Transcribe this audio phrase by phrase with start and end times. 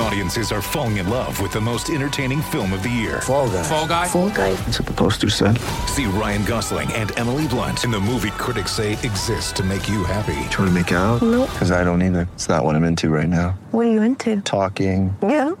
[0.00, 3.20] Audiences are falling in love with the most entertaining film of the year.
[3.20, 3.62] Fall guy.
[3.62, 4.08] Fall guy.
[4.08, 4.54] Fall guy.
[4.54, 5.58] That's what the poster said.
[5.88, 10.02] See Ryan Gosling and Emily Blunt in the movie critics say exists to make you
[10.04, 10.32] happy.
[10.50, 11.20] Trying to make it out?
[11.20, 11.50] Nope.
[11.50, 12.26] Because I don't either.
[12.32, 13.50] It's not what I'm into right now.
[13.72, 14.40] What are you into?
[14.40, 15.14] Talking.
[15.22, 15.50] Yeah.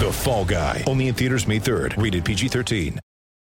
[0.00, 0.82] The Fall Guy.
[0.86, 2.02] Only in theaters May 3rd.
[2.02, 2.98] Rated PG-13.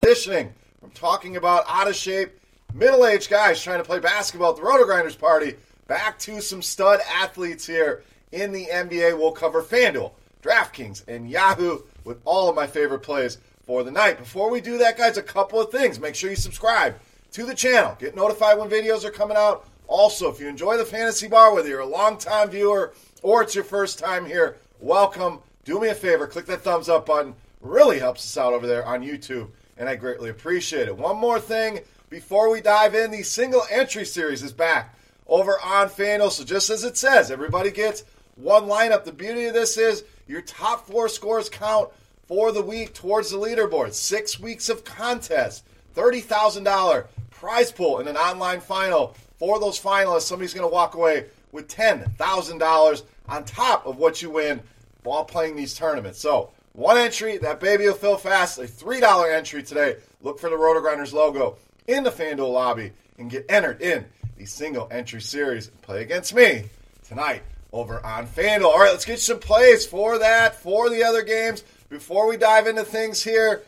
[0.01, 0.51] Conditioning.
[0.79, 2.31] From talking about out of shape,
[2.73, 5.53] middle aged guys trying to play basketball at the Roto Grinders party,
[5.85, 9.17] back to some stud athletes here in the NBA.
[9.17, 14.17] We'll cover FanDuel, DraftKings, and Yahoo with all of my favorite plays for the night.
[14.17, 15.99] Before we do that, guys, a couple of things.
[15.99, 16.95] Make sure you subscribe
[17.31, 19.67] to the channel, get notified when videos are coming out.
[19.87, 23.63] Also, if you enjoy the Fantasy Bar, whether you're a longtime viewer or it's your
[23.63, 25.39] first time here, welcome.
[25.65, 27.35] Do me a favor, click that thumbs up button.
[27.61, 30.95] Really helps us out over there on YouTube, and I greatly appreciate it.
[30.95, 34.95] One more thing before we dive in the single entry series is back
[35.27, 36.31] over on FanDuel.
[36.31, 38.03] So just as it says, everybody gets
[38.39, 39.03] one lineup.
[39.03, 41.89] The beauty of this is your top four scores count
[42.27, 43.93] for the week towards the leaderboard.
[43.93, 49.15] Six weeks of contest, $30,000 prize pool in an online final.
[49.37, 54.29] For those finalists, somebody's going to walk away with $10,000 on top of what you
[54.29, 54.61] win
[55.03, 56.19] while playing these tournaments.
[56.19, 58.59] So, one entry, that baby will fill fast.
[58.59, 59.95] A $3 entry today.
[60.21, 61.57] Look for the RotoGrinders logo
[61.87, 64.05] in the FanDuel lobby and get entered in
[64.37, 65.67] the single entry series.
[65.81, 66.65] Play against me
[67.03, 67.41] tonight
[67.71, 68.65] over on FanDuel.
[68.65, 71.63] All right, let's get some plays for that, for the other games.
[71.89, 73.63] Before we dive into things here,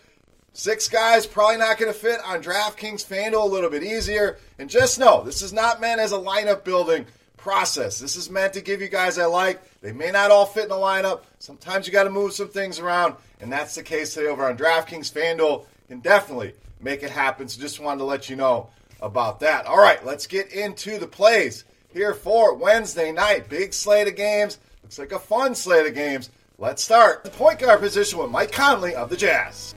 [0.53, 4.37] six guys probably not going to fit on DraftKings FanDuel a little bit easier.
[4.59, 7.05] And just know, this is not meant as a lineup building
[7.37, 7.99] process.
[7.99, 9.61] This is meant to give you guys I like.
[9.81, 11.21] They may not all fit in the lineup.
[11.39, 14.57] Sometimes you got to move some things around, and that's the case today over on
[14.57, 15.65] DraftKings FanDuel.
[15.87, 17.47] Can definitely make it happen.
[17.47, 18.69] So just wanted to let you know
[19.01, 19.65] about that.
[19.65, 23.49] All right, let's get into the plays here for Wednesday night.
[23.49, 24.59] Big slate of games.
[24.83, 26.29] Looks like a fun slate of games.
[26.57, 29.75] Let's start the point guard position with Mike Conley of the Jazz.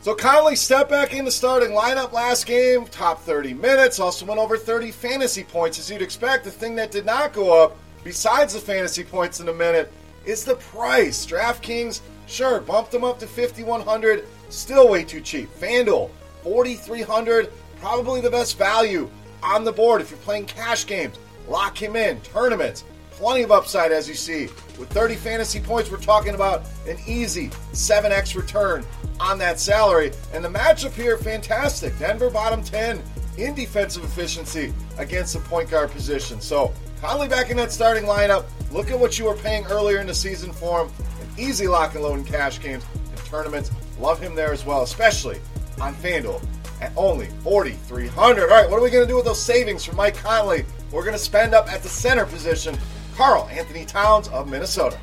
[0.00, 4.38] So Conley stepped back in the starting lineup last game, top 30 minutes, also went
[4.38, 6.44] over 30 fantasy points as you'd expect.
[6.44, 9.92] The thing that did not go up, besides the fantasy points in a minute,
[10.24, 11.26] is the price.
[11.26, 15.52] DraftKings, sure, bumped him up to 5100, still way too cheap.
[15.58, 16.10] FanDuel,
[16.44, 17.50] 4300,
[17.80, 19.10] probably the best value
[19.42, 21.16] on the board if you're playing cash games.
[21.48, 24.48] Lock him in, tournaments, plenty of upside as you see.
[24.78, 28.84] With 30 fantasy points, we're talking about an easy 7x return
[29.20, 30.12] on that salary.
[30.32, 31.98] And the matchup here, fantastic.
[31.98, 33.02] Denver bottom 10
[33.38, 36.40] in defensive efficiency against the point guard position.
[36.40, 38.46] So, Conley back in that starting lineup.
[38.72, 40.92] Look at what you were paying earlier in the season for him.
[41.20, 43.70] An easy lock and load in cash games and tournaments.
[43.98, 45.40] Love him there as well, especially
[45.80, 46.42] on FanDuel
[46.80, 49.96] at only 4300 All right, what are we going to do with those savings from
[49.96, 50.64] Mike Conley?
[50.90, 52.76] We're going to spend up at the center position.
[53.16, 54.98] Karl Anthony Towns of Minnesota.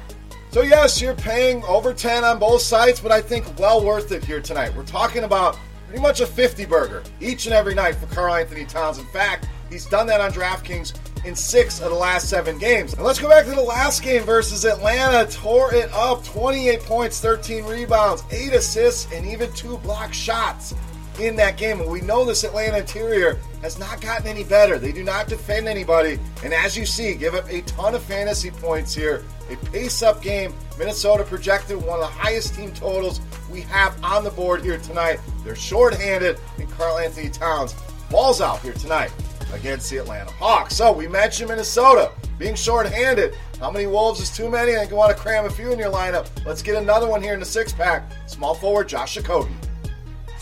[0.52, 4.24] So, yes, you're paying over 10 on both sites, but I think well worth it
[4.24, 4.76] here tonight.
[4.76, 5.58] We're talking about
[5.88, 9.00] pretty much a 50 burger each and every night for Karl Anthony Towns.
[9.00, 10.94] In fact, he's done that on DraftKings
[11.26, 12.94] in six of the last seven games.
[12.94, 15.30] And let's go back to the last game versus Atlanta.
[15.32, 20.76] Tore it up 28 points, 13 rebounds, 8 assists, and even two block shots
[21.20, 21.80] in that game.
[21.80, 24.78] And we know this Atlanta interior has not gotten any better.
[24.78, 26.20] They do not defend anybody.
[26.44, 29.24] And as you see, give up a ton of fantasy points here.
[29.50, 30.54] A pace up game.
[30.78, 33.22] Minnesota projected one of the highest team totals
[33.52, 35.20] we have on the board here tonight.
[35.44, 37.76] They're shorthanded, and Karl Anthony Towns
[38.10, 39.12] balls out here tonight
[39.54, 40.76] against the Atlanta Hawks.
[40.76, 43.36] So we mentioned Minnesota being shorthanded.
[43.60, 44.74] How many Wolves is too many?
[44.74, 46.28] I think you want to cram a few in your lineup.
[46.46, 48.12] Let's get another one here in the six pack.
[48.28, 49.54] Small forward Josh Okogie.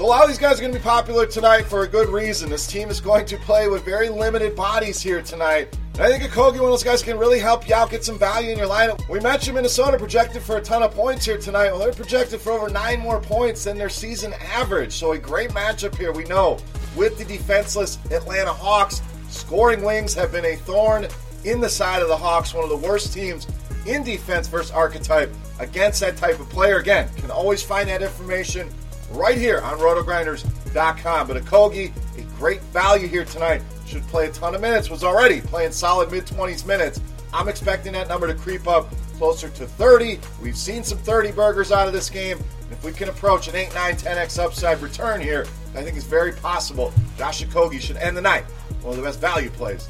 [0.02, 2.50] A lot of these guys are going to be popular tonight for a good reason.
[2.50, 5.78] This team is going to play with very limited bodies here tonight.
[5.94, 8.18] And I think Okogie, one of those guys, can really help you out, get some
[8.18, 9.08] value in your lineup.
[9.08, 11.70] We mentioned Minnesota projected for a ton of points here tonight.
[11.70, 14.92] Well, they're projected for over nine more points than their season average.
[14.92, 16.58] So a great matchup here, we know,
[16.96, 19.04] with the defenseless Atlanta Hawks.
[19.30, 21.06] Scoring wings have been a thorn
[21.46, 23.46] in the side of the Hawks, one of the worst teams
[23.86, 26.78] in defense versus archetype against that type of player.
[26.80, 28.68] Again, can always find that information
[29.12, 31.28] right here on rotogrinders.com.
[31.28, 33.62] But Okogie, a great value here tonight.
[33.86, 37.02] Should play a ton of minutes, was already playing solid mid 20s minutes.
[37.34, 40.20] I'm expecting that number to creep up closer to 30.
[40.42, 42.38] We've seen some 30 burgers out of this game.
[42.38, 46.06] And if we can approach an 8, 9, 10x upside return here, I think it's
[46.06, 48.44] very possible Josh Okogie should end the night.
[48.82, 49.88] One of the best value plays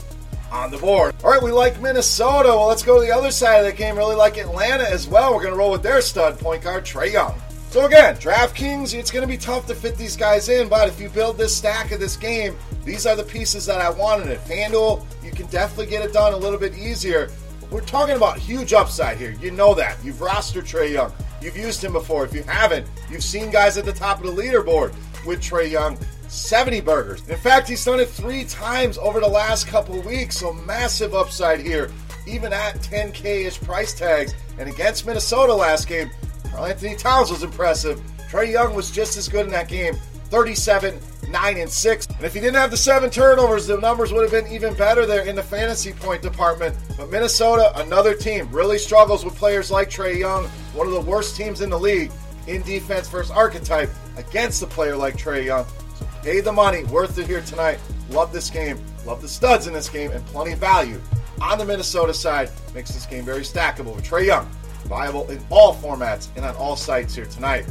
[0.51, 1.15] on the board.
[1.24, 2.50] All right, we like Minnesota.
[2.50, 3.97] Well, let's go to the other side of the game.
[3.97, 5.33] Really like Atlanta as well.
[5.33, 7.39] We're going to roll with their stud point guard, Trae Young.
[7.71, 11.00] So again, DraftKings, it's going to be tough to fit these guys in, but if
[11.00, 14.41] you build this stack of this game, these are the pieces that I wanted it.
[14.41, 17.31] FanDuel, you can definitely get it done a little bit easier.
[17.71, 19.38] We're talking about huge upside here.
[19.39, 20.03] You know that.
[20.03, 21.13] You've rostered Trae Young.
[21.41, 22.25] You've used him before.
[22.25, 24.94] If you haven't, you've seen guys at the top of the leaderboard
[25.25, 25.97] with Trae Young.
[26.27, 27.25] 70 burgers.
[27.29, 31.62] In fact, he's done it three times over the last couple weeks, so massive upside
[31.62, 31.89] here,
[32.27, 34.35] even at 10K ish price tags.
[34.59, 36.12] And against Minnesota last game,
[36.51, 38.01] Karl-Anthony Towns was impressive.
[38.30, 39.95] Trae Young was just as good in that game
[40.31, 40.98] 37,
[41.30, 42.06] 9, and 6.
[42.07, 45.06] And if he didn't have the seven turnovers, the numbers would have been even better
[45.06, 46.75] there in the fantasy point department.
[46.98, 51.36] But Minnesota, another team, really struggles with players like Trae Young, one of the worst
[51.36, 52.12] teams in the league
[52.48, 55.65] in defense versus archetype against a player like Trae Young.
[55.95, 57.80] So pay the money, worth it here tonight.
[58.09, 61.01] Love this game, love the studs in this game, and plenty of value
[61.42, 62.50] on the Minnesota side.
[62.74, 64.50] Makes this game very stackable with Trae Young.
[64.86, 67.66] Viable in all formats and on all sites here tonight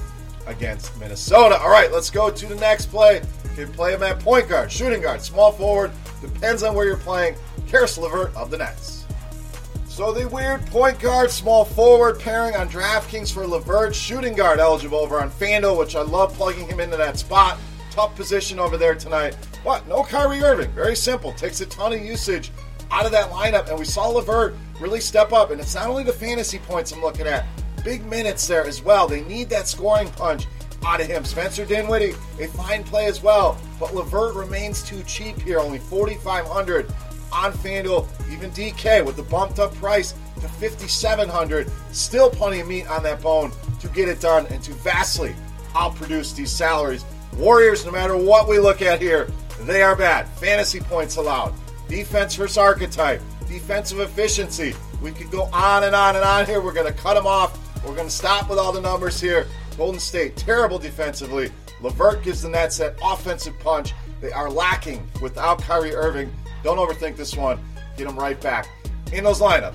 [0.46, 1.58] against Minnesota.
[1.58, 3.22] All right, let's go to the next play.
[3.56, 5.92] You can play him at point guard, shooting guard, small forward.
[6.20, 7.36] Depends on where you're playing.
[7.66, 9.04] Caris LeVert of the Nets.
[9.88, 14.98] So the weird point guard, small forward pairing on DraftKings for LeVert, shooting guard eligible
[14.98, 17.58] over on FanDuel, which I love plugging him into that spot.
[17.90, 19.36] Tough position over there tonight.
[19.64, 20.70] But No Kyrie Irving.
[20.70, 21.32] Very simple.
[21.32, 22.50] Takes a ton of usage
[22.90, 25.50] out of that lineup, and we saw LeVert really step up.
[25.50, 27.46] And it's not only the fantasy points I'm looking at,
[27.84, 29.06] big minutes there as well.
[29.06, 30.46] They need that scoring punch
[30.84, 31.24] out of him.
[31.24, 36.90] Spencer Dinwiddie, a fine play as well, but LeVert remains too cheap here, only 4,500
[37.32, 38.08] on FanDuel.
[38.32, 43.20] Even DK with the bumped up price to 5,700, still plenty of meat on that
[43.20, 45.34] bone to get it done and to vastly
[45.72, 47.04] outproduce these salaries.
[47.36, 50.26] Warriors, no matter what we look at here, they are bad.
[50.28, 51.54] Fantasy points allowed.
[51.90, 53.20] Defense versus archetype.
[53.48, 54.74] Defensive efficiency.
[55.02, 56.60] We could go on and on and on here.
[56.60, 57.58] We're going to cut them off.
[57.84, 59.48] We're going to stop with all the numbers here.
[59.76, 61.50] Golden State, terrible defensively.
[61.80, 63.92] LeVert gives the Nets that offensive punch.
[64.20, 66.32] They are lacking without Kyrie Irving.
[66.62, 67.58] Don't overthink this one.
[67.96, 68.68] Get them right back
[69.12, 69.74] in those lineups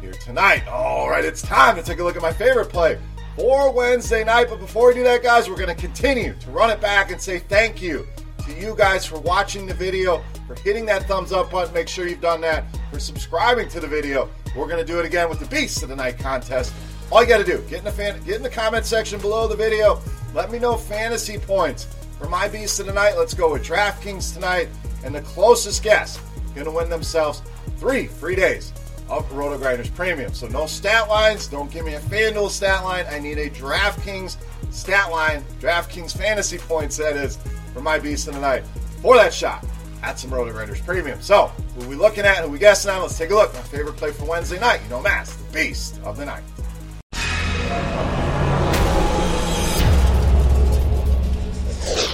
[0.00, 0.68] here tonight.
[0.68, 2.96] All right, it's time to take a look at my favorite play
[3.34, 4.48] for Wednesday night.
[4.48, 7.20] But before we do that, guys, we're going to continue to run it back and
[7.20, 8.06] say thank you
[8.46, 11.74] to you guys for watching the video, for hitting that thumbs up button.
[11.74, 14.30] Make sure you've done that, for subscribing to the video.
[14.56, 16.72] We're going to do it again with the Beast of the Night contest.
[17.10, 19.46] All you got to do, get in the fan, get in the comment section below
[19.48, 20.00] the video.
[20.32, 21.84] Let me know fantasy points
[22.18, 23.16] for my Beast of the Night.
[23.16, 24.68] Let's go with DraftKings tonight,
[25.04, 26.20] and the closest guess
[26.54, 27.42] going to win themselves
[27.76, 28.72] three free days
[29.08, 30.32] of Roto Grinders Premium.
[30.32, 31.46] So no stat lines.
[31.46, 33.04] Don't give me a FanDuel stat line.
[33.08, 34.36] I need a DraftKings
[34.76, 36.96] stat line, DraftKings fantasy points.
[36.98, 37.38] That is
[37.72, 38.64] for my Beast of the Night
[39.02, 39.64] for that shot
[40.02, 41.20] at some Roto Grinders Premium.
[41.20, 41.46] So
[41.78, 42.38] who we looking at?
[42.38, 43.02] Who we guessing on?
[43.02, 43.52] Let's take a look.
[43.54, 44.80] My favorite play for Wednesday night.
[44.84, 46.42] You know, Mass, the Beast of the Night.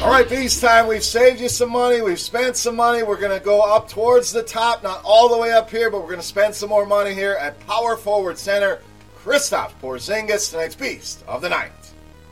[0.02, 0.88] All right, Beast time.
[0.88, 2.02] We've saved you some money.
[2.02, 3.02] We've spent some money.
[3.02, 6.00] We're going to go up towards the top, not all the way up here, but
[6.00, 8.80] we're going to spend some more money here at power forward center.
[9.22, 11.70] Kristaps Porzingis, tonight's Beast of the Night.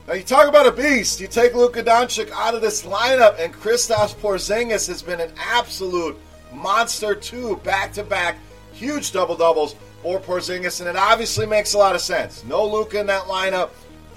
[0.09, 1.21] Now, you talk about a beast.
[1.21, 6.19] You take Luka Doncic out of this lineup, and Kristaps Porzingis has been an absolute
[6.53, 8.39] monster, too, back to back,
[8.73, 12.45] huge double doubles for Porzingis, and it obviously makes a lot of sense.
[12.45, 13.71] No Luka in that lineup.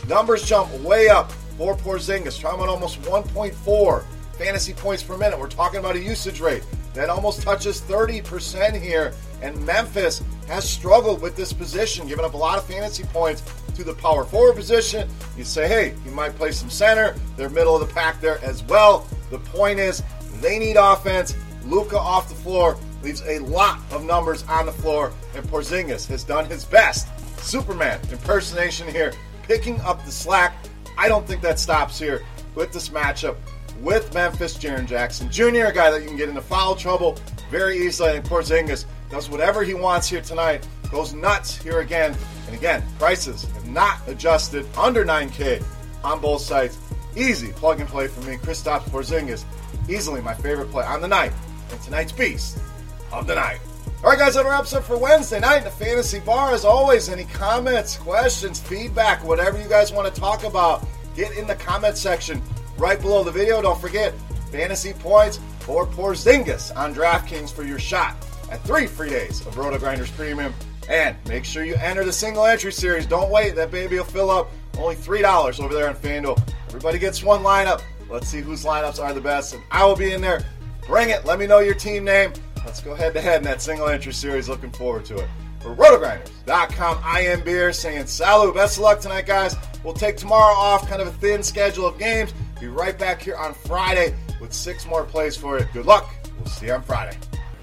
[0.07, 2.41] Numbers jump way up for Porzingis.
[2.41, 5.39] Talking about almost 1.4 fantasy points per minute.
[5.39, 6.63] We're talking about a usage rate
[6.93, 9.13] that almost touches 30% here.
[9.43, 13.43] And Memphis has struggled with this position, giving up a lot of fantasy points
[13.75, 15.09] to the power forward position.
[15.37, 17.13] You say, hey, he might play some center.
[17.35, 19.05] They're middle of the pack there as well.
[19.31, 20.01] The point is,
[20.39, 21.35] they need offense.
[21.65, 26.23] Luka off the floor leaves a lot of numbers on the floor, and Porzingis has
[26.23, 27.07] done his best.
[27.39, 29.11] Superman impersonation here,
[29.43, 30.55] picking up the slack.
[30.97, 32.23] I don't think that stops here
[32.55, 33.35] with this matchup
[33.81, 37.17] with Memphis Jaren Jackson Jr., a guy that you can get into foul trouble
[37.51, 38.15] very easily.
[38.15, 42.17] And Porzingis does whatever he wants here tonight, goes nuts here again.
[42.47, 45.63] And again, prices have not adjusted under 9K
[46.03, 46.79] on both sides.
[47.15, 48.37] Easy plug and play for me.
[48.37, 49.45] Kristaps Porzingis,
[49.87, 51.31] easily my favorite play on the night.
[51.69, 52.57] And tonight's beast
[53.11, 53.59] of the night.
[54.03, 56.51] All right, guys, that wraps up for Wednesday night in the Fantasy Bar.
[56.51, 61.45] As always, any comments, questions, feedback, whatever you guys want to talk about, get in
[61.45, 62.41] the comment section
[62.79, 63.61] right below the video.
[63.61, 64.11] Don't forget
[64.51, 68.15] fantasy points or Porzingis on DraftKings for your shot
[68.53, 70.53] at three free days of Roto Grinders Premium.
[70.87, 73.07] And make sure you enter the single entry series.
[73.07, 74.51] Don't wait, that baby will fill up.
[74.77, 76.39] Only $3 over there on FanDuel.
[76.67, 77.81] Everybody gets one lineup.
[78.09, 79.53] Let's see whose lineups are the best.
[79.53, 80.45] And I will be in there.
[80.85, 81.25] Bring it.
[81.25, 82.33] Let me know your team name.
[82.65, 84.47] Let's go head to head in that single entry series.
[84.49, 85.29] Looking forward to it.
[85.61, 88.53] For rotogrinders.com, I am Beer saying salut.
[88.53, 89.55] Best of luck tonight, guys.
[89.83, 92.33] We'll take tomorrow off, kind of a thin schedule of games.
[92.59, 95.65] Be right back here on Friday with six more plays for you.
[95.73, 96.13] Good luck.
[96.37, 97.17] We'll see you on Friday.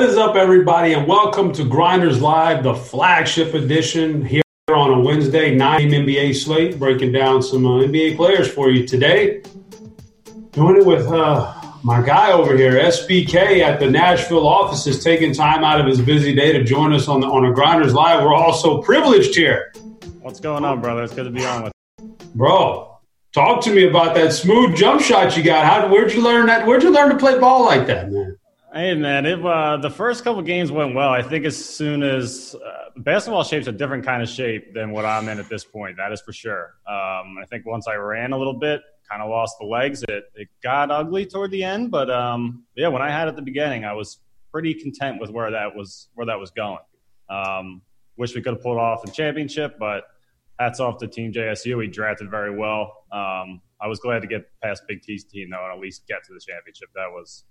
[0.00, 4.98] What is up, everybody, and welcome to Grinders Live, the flagship edition here on a
[4.98, 9.42] Wednesday, 9 NBA slate, breaking down some uh, NBA players for you today.
[10.52, 15.34] Doing it with uh, my guy over here, SBK, at the Nashville office, is taking
[15.34, 18.24] time out of his busy day to join us on the on a Grinders Live.
[18.24, 19.70] We're all so privileged here.
[20.22, 21.02] What's going on, brother?
[21.02, 21.72] It's good to be on with.
[22.34, 23.00] Bro,
[23.34, 25.66] talk to me about that smooth jump shot you got.
[25.66, 26.66] How where'd you learn that?
[26.66, 28.38] Where'd you learn to play ball like that, man?
[28.72, 31.08] Hey man, it, uh, the first couple games went well.
[31.08, 35.04] I think as soon as uh, basketball shape's a different kind of shape than what
[35.04, 35.96] I'm in at this point.
[35.96, 36.74] That is for sure.
[36.86, 40.04] Um, I think once I ran a little bit, kind of lost the legs.
[40.04, 43.42] It it got ugly toward the end, but um, yeah, when I had at the
[43.42, 44.20] beginning, I was
[44.52, 46.78] pretty content with where that was where that was going.
[47.28, 47.82] Um,
[48.16, 50.04] wish we could have pulled off the championship, but
[50.60, 51.76] hats off to Team JSU.
[51.76, 53.04] We drafted very well.
[53.10, 56.22] Um, I was glad to get past Big T's team though, and at least get
[56.28, 56.90] to the championship.
[56.94, 57.46] That was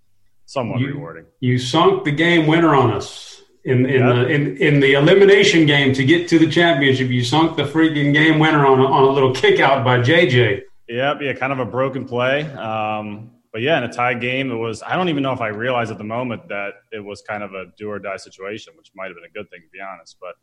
[0.50, 1.26] somewhat you, rewarding.
[1.40, 4.16] You sunk the game winner on us in in, Yep.
[4.16, 7.10] the, in in the elimination game to get to the championship.
[7.10, 10.62] You sunk the freaking game winner on a, on a little kick out by JJ.
[10.88, 12.42] Yep, yeah, kind of a broken play.
[12.54, 14.82] Um, but yeah, in a tie game, it was.
[14.82, 17.54] I don't even know if I realized at the moment that it was kind of
[17.54, 20.18] a do or die situation, which might have been a good thing to be honest.
[20.20, 20.34] But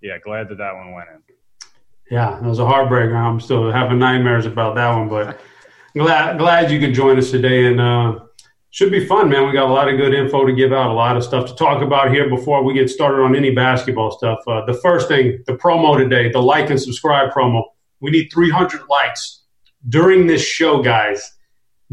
[0.00, 1.20] yeah, glad that that one went in.
[2.10, 3.14] Yeah, it was a heartbreaker.
[3.14, 5.40] I'm still having nightmares about that one, but
[5.96, 7.80] glad glad you could join us today and.
[7.80, 8.18] Uh,
[8.72, 9.46] should be fun, man.
[9.46, 11.54] We got a lot of good info to give out, a lot of stuff to
[11.54, 14.38] talk about here before we get started on any basketball stuff.
[14.46, 17.64] Uh, the first thing, the promo today, the like and subscribe promo.
[18.00, 19.42] We need 300 likes
[19.90, 21.32] during this show, guys.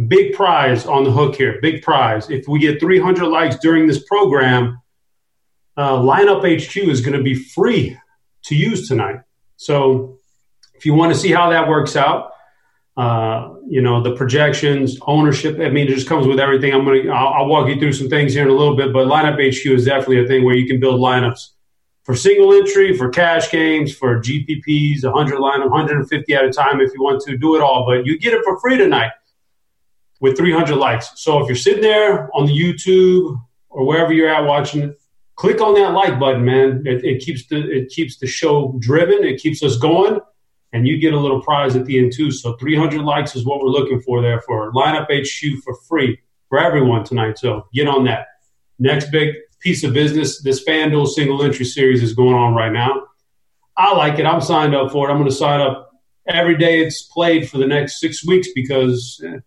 [0.08, 1.60] Big prize on the hook here.
[1.62, 2.30] Big prize.
[2.30, 4.82] If we get 300 likes during this program,
[5.76, 7.98] uh, Lineup HQ is going to be free
[8.46, 9.20] to use tonight.
[9.58, 10.18] So
[10.76, 12.32] if you want to see how that works out,
[13.00, 15.58] uh, you know, the projections, ownership.
[15.62, 16.74] I mean, it just comes with everything.
[16.74, 19.08] I'm gonna, I'll, I'll, walk you through some things here in a little bit, but
[19.08, 21.51] lineup HQ is definitely a thing where you can build lineups
[22.03, 26.91] for single entry, for cash games, for GPPs, 100 lineup, 150 at a time if
[26.94, 27.86] you want to do it all.
[27.86, 29.12] But you get it for free tonight
[30.20, 31.22] with 300 likes.
[31.22, 34.94] So if you're sitting there on the YouTube or wherever you're at watching,
[35.38, 36.84] click on that like button, man.
[36.86, 39.24] It, it keeps the it keeps the show driven.
[39.24, 40.20] It keeps us going
[40.74, 42.32] and you get a little prize at the end too.
[42.32, 46.60] So 300 likes is what we're looking for there for lineup HQ for free for
[46.60, 47.38] everyone tonight.
[47.38, 48.28] So get on that.
[48.78, 53.08] Next big piece of business, this FanDuel single entry series is going on right now.
[53.76, 54.26] I like it.
[54.26, 55.12] I'm signed up for it.
[55.12, 55.92] I'm going to sign up
[56.28, 59.38] every day it's played for the next six weeks because eh,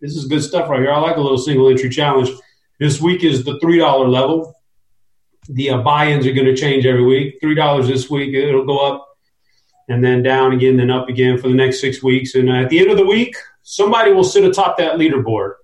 [0.00, 0.92] this is good stuff right here.
[0.92, 2.30] I like a little single entry challenge.
[2.78, 4.54] This week is the three dollar level.
[5.48, 7.38] The uh, buy-ins are going to change every week.
[7.40, 8.34] Three dollars this week.
[8.34, 9.09] It'll go up
[9.90, 12.36] and then down again, then up again for the next six weeks.
[12.36, 15.54] And uh, at the end of the week, somebody will sit atop that leaderboard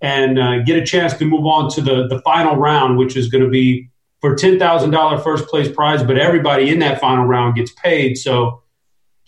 [0.00, 3.28] and uh, get a chance to move on to the, the final round, which is
[3.28, 3.88] going to be
[4.20, 8.18] for $10,000 first place prize, but everybody in that final round gets paid.
[8.18, 8.64] So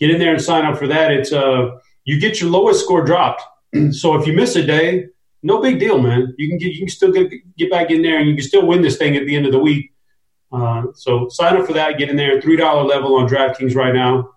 [0.01, 1.11] get in there and sign up for that.
[1.11, 3.41] It's uh, you get your lowest score dropped.
[3.91, 5.05] so if you miss a day,
[5.43, 6.35] no big deal, man.
[6.37, 8.67] You can get you can still get, get back in there and you can still
[8.67, 9.93] win this thing at the end of the week.
[10.51, 11.97] Uh, so sign up for that.
[11.97, 12.41] Get in there.
[12.41, 14.29] Three dollar level on DraftKings right now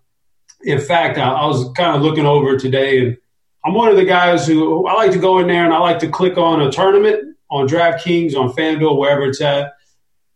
[0.64, 3.16] in fact, I, I was kind of looking over today, and
[3.64, 5.98] I'm one of the guys who I like to go in there and I like
[6.00, 9.72] to click on a tournament on DraftKings, on FanDuel, wherever it's at.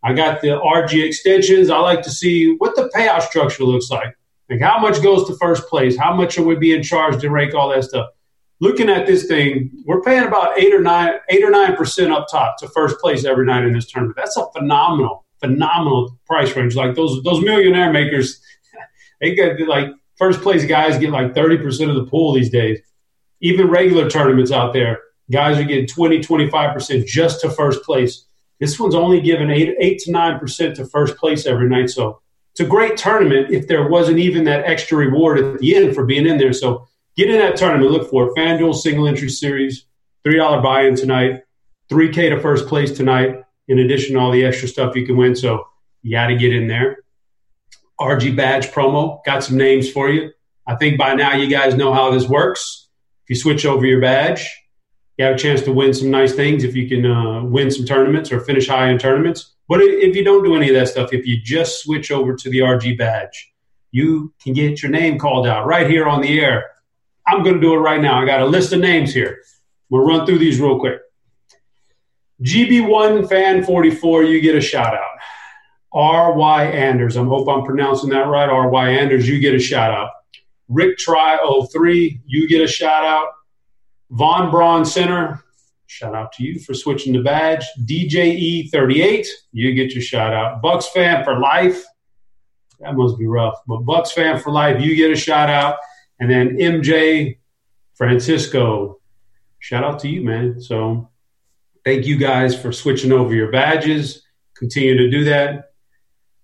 [0.03, 1.69] I got the RG extensions.
[1.69, 4.15] I like to see what the payout structure looks like.
[4.49, 5.97] Like how much goes to first place?
[5.97, 8.09] How much are we being charged to rank all that stuff?
[8.61, 12.27] Looking at this thing, we're paying about eight or nine, eight or nine percent up
[12.29, 14.17] top to first place every night in this tournament.
[14.17, 16.75] That's a phenomenal, phenomenal price range.
[16.75, 18.41] Like those those millionaire makers,
[19.21, 22.79] they get like first place guys get like 30% of the pool these days.
[23.41, 24.99] Even regular tournaments out there,
[25.31, 28.25] guys are getting 20, 25% just to first place.
[28.59, 31.89] This one's only given 8, 8 to 9% to first place every night.
[31.89, 32.21] So
[32.51, 36.05] it's a great tournament if there wasn't even that extra reward at the end for
[36.05, 36.51] being in there.
[36.51, 37.89] So get in that tournament.
[37.89, 38.35] Look for it.
[38.35, 39.85] FanDuel Single Entry Series,
[40.25, 41.43] $3 buy in tonight,
[41.89, 45.35] 3K to first place tonight, in addition to all the extra stuff you can win.
[45.35, 45.65] So
[46.01, 46.97] you got to get in there.
[47.99, 49.23] RG badge promo.
[49.25, 50.31] Got some names for you.
[50.65, 52.87] I think by now you guys know how this works.
[53.23, 54.49] If you switch over your badge,
[55.17, 57.85] you have a chance to win some nice things if you can uh, win some
[57.85, 59.53] tournaments or finish high in tournaments.
[59.67, 62.49] But if you don't do any of that stuff, if you just switch over to
[62.49, 63.51] the RG badge,
[63.91, 66.71] you can get your name called out right here on the air.
[67.27, 68.21] I'm going to do it right now.
[68.21, 69.41] I got a list of names here.
[69.89, 70.99] We'll run through these real quick.
[72.43, 75.18] GB1 Fan 44, you get a shout out.
[75.91, 76.65] R.Y.
[76.65, 77.17] Anders.
[77.17, 78.49] I hope I'm pronouncing that right.
[78.49, 78.89] R.Y.
[78.89, 80.09] Anders, you get a shout out.
[80.67, 81.37] Rick Try
[81.71, 83.29] 03, you get a shout out.
[84.11, 85.43] Von Braun Center,
[85.87, 87.65] shout out to you for switching the badge.
[87.85, 90.61] DJE 38, you get your shout out.
[90.61, 91.83] Bucks fan for life,
[92.79, 93.55] that must be rough.
[93.67, 95.77] But Bucks fan for life, you get a shout out.
[96.19, 97.37] And then MJ
[97.95, 98.99] Francisco,
[99.57, 100.61] shout out to you, man.
[100.61, 101.09] So
[101.83, 104.23] thank you guys for switching over your badges.
[104.55, 105.68] Continue to do that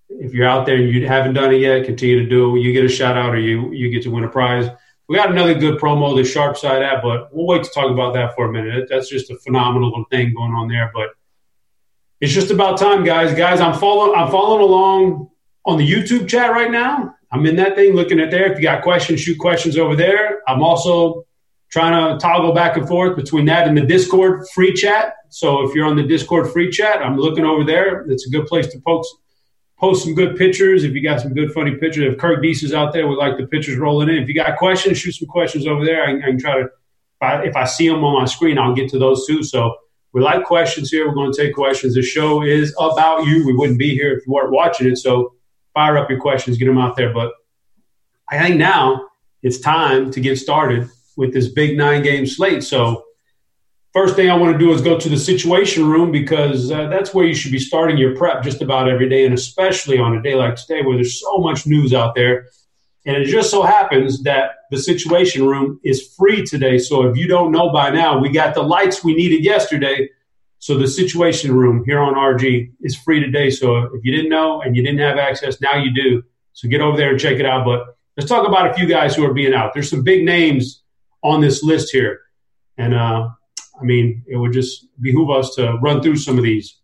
[0.08, 2.60] if you're out there and you haven't done it yet, continue to do it.
[2.60, 4.68] You get a shout out or you you get to win a prize.
[5.08, 8.14] We got another good promo, the sharp side app, but we'll wait to talk about
[8.14, 8.88] that for a minute.
[8.90, 10.90] That's just a phenomenal thing going on there.
[10.92, 11.10] But
[12.20, 13.36] it's just about time, guys.
[13.36, 15.30] Guys, I'm following I'm following along
[15.64, 17.14] on the YouTube chat right now.
[17.32, 18.50] I'm in that thing looking at there.
[18.50, 20.42] If you got questions, shoot questions over there.
[20.48, 21.24] I'm also
[21.70, 25.14] trying to toggle back and forth between that and the Discord free chat.
[25.28, 28.08] So if you're on the Discord free chat, I'm looking over there.
[28.08, 29.12] It's a good place to post
[29.78, 30.84] post some good pictures.
[30.84, 33.36] If you got some good funny pictures, if Kirk Deese is out there, we like
[33.36, 34.16] the pictures rolling in.
[34.16, 36.04] If you got questions, shoot some questions over there.
[36.04, 36.70] I, I can try to, if
[37.20, 39.42] I, if I see them on my screen, I'll get to those too.
[39.42, 39.76] So
[40.12, 41.06] we like questions here.
[41.06, 41.94] We're going to take questions.
[41.94, 43.46] The show is about you.
[43.46, 44.96] We wouldn't be here if you weren't watching it.
[44.96, 45.34] So
[45.74, 47.12] fire up your questions, get them out there.
[47.12, 47.32] But
[48.30, 49.08] I think now
[49.42, 52.64] it's time to get started with this big nine game slate.
[52.64, 53.04] So
[53.96, 57.14] First thing I want to do is go to the situation room because uh, that's
[57.14, 60.20] where you should be starting your prep just about every day, and especially on a
[60.20, 62.48] day like today where there's so much news out there.
[63.06, 66.76] And it just so happens that the situation room is free today.
[66.76, 70.10] So if you don't know by now, we got the lights we needed yesterday.
[70.58, 73.48] So the situation room here on RG is free today.
[73.48, 76.22] So if you didn't know and you didn't have access, now you do.
[76.52, 77.64] So get over there and check it out.
[77.64, 79.72] But let's talk about a few guys who are being out.
[79.72, 80.82] There's some big names
[81.22, 82.20] on this list here.
[82.76, 83.30] And uh,
[83.80, 86.78] I mean, it would just behoove us to run through some of these.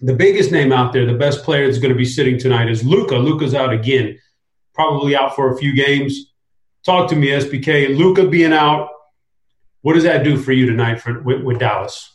[0.00, 2.84] The biggest name out there, the best player that's going to be sitting tonight is
[2.84, 3.16] Luka.
[3.16, 4.18] Luka's out again,
[4.74, 6.32] probably out for a few games.
[6.84, 7.96] talk to me, SBK.
[7.96, 8.90] Luca being out,
[9.82, 12.14] what does that do for you tonight for with, with Dallas?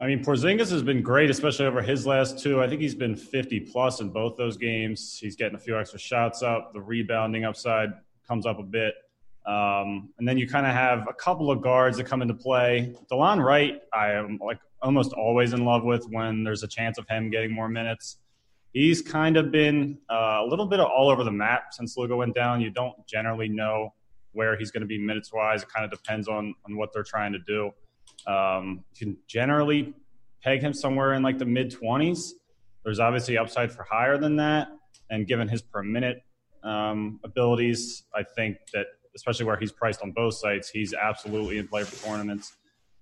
[0.00, 2.60] I mean, Porzingis has been great, especially over his last two.
[2.60, 5.16] I think he's been 50 plus in both those games.
[5.20, 6.72] He's getting a few extra shots up.
[6.72, 7.90] The rebounding upside
[8.26, 8.94] comes up a bit.
[9.46, 12.94] Um, and then you kind of have a couple of guards that come into play.
[13.10, 17.08] Delon Wright, I am like almost always in love with when there's a chance of
[17.08, 18.18] him getting more minutes.
[18.72, 22.34] He's kind of been uh, a little bit all over the map since Luka went
[22.34, 22.60] down.
[22.60, 23.92] You don't generally know
[24.32, 25.62] where he's going to be minutes wise.
[25.62, 27.70] It kind of depends on on what they're trying to do.
[28.26, 29.94] Um, you can generally
[30.42, 32.30] peg him somewhere in like the mid 20s.
[32.84, 34.68] There's obviously upside for higher than that.
[35.10, 36.22] And given his per minute
[36.64, 41.68] um, abilities, I think that especially where he's priced on both sites, he's absolutely in
[41.68, 42.56] play for tournaments.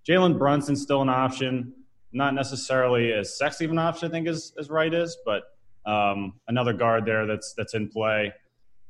[0.09, 1.73] Jalen Brunson's still an option,
[2.13, 5.43] not necessarily as sexy of an option, I think, as, as Wright is, but
[5.87, 8.33] um, another guard there that's that's in play.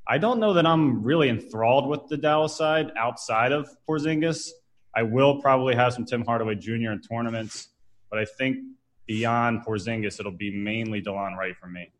[0.06, 4.50] I don't know that I'm really enthralled with the Dallas side outside of Porzingis.
[4.94, 6.90] I will probably have some Tim Hardaway Jr.
[6.90, 7.68] in tournaments,
[8.10, 8.58] but I think
[9.06, 11.92] beyond Porzingis, it'll be mainly Delon Wright for me.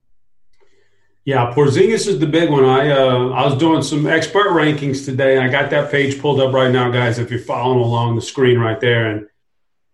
[1.31, 2.65] Yeah, Porzingis is the big one.
[2.65, 5.37] I uh, I was doing some expert rankings today.
[5.37, 7.21] and I got that page pulled up right now, guys.
[7.21, 9.29] If you're following along the screen right there, and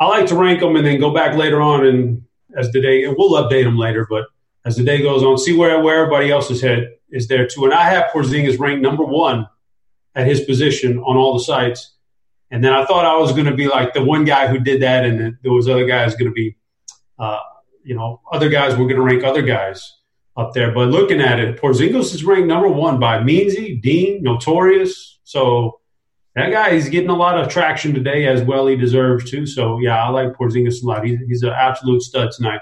[0.01, 2.23] I like to rank them and then go back later on and
[2.57, 4.25] as the day and we'll update them later, but
[4.65, 7.67] as the day goes on, see where where everybody else's head is there too.
[7.67, 9.47] And I have Porzingis ranked number one
[10.15, 11.97] at his position on all the sites.
[12.51, 14.81] And then I thought I was going to be like the one guy who did
[14.81, 16.57] that, and there was other guys going to be,
[17.19, 17.41] uh,
[17.85, 19.93] you know, other guys were going to rank other guys
[20.37, 20.73] up there.
[20.73, 25.19] But looking at it, Porzingis is ranked number one by Meansy, Dean, Notorious.
[25.25, 25.81] So
[26.35, 28.67] that guy is getting a lot of traction today as well.
[28.67, 29.47] He deserves to.
[29.47, 31.05] So yeah, I like Porzingis a lot.
[31.05, 32.61] He's, he's an absolute stud tonight.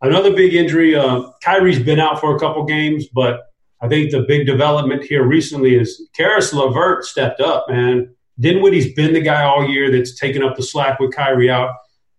[0.00, 0.96] Another big injury.
[0.96, 3.40] Uh, Kyrie's been out for a couple games, but
[3.80, 8.14] I think the big development here recently is Caris LeVert stepped up, man.
[8.40, 11.70] Dinwiddie's been the guy all year that's taken up the slack with Kyrie out.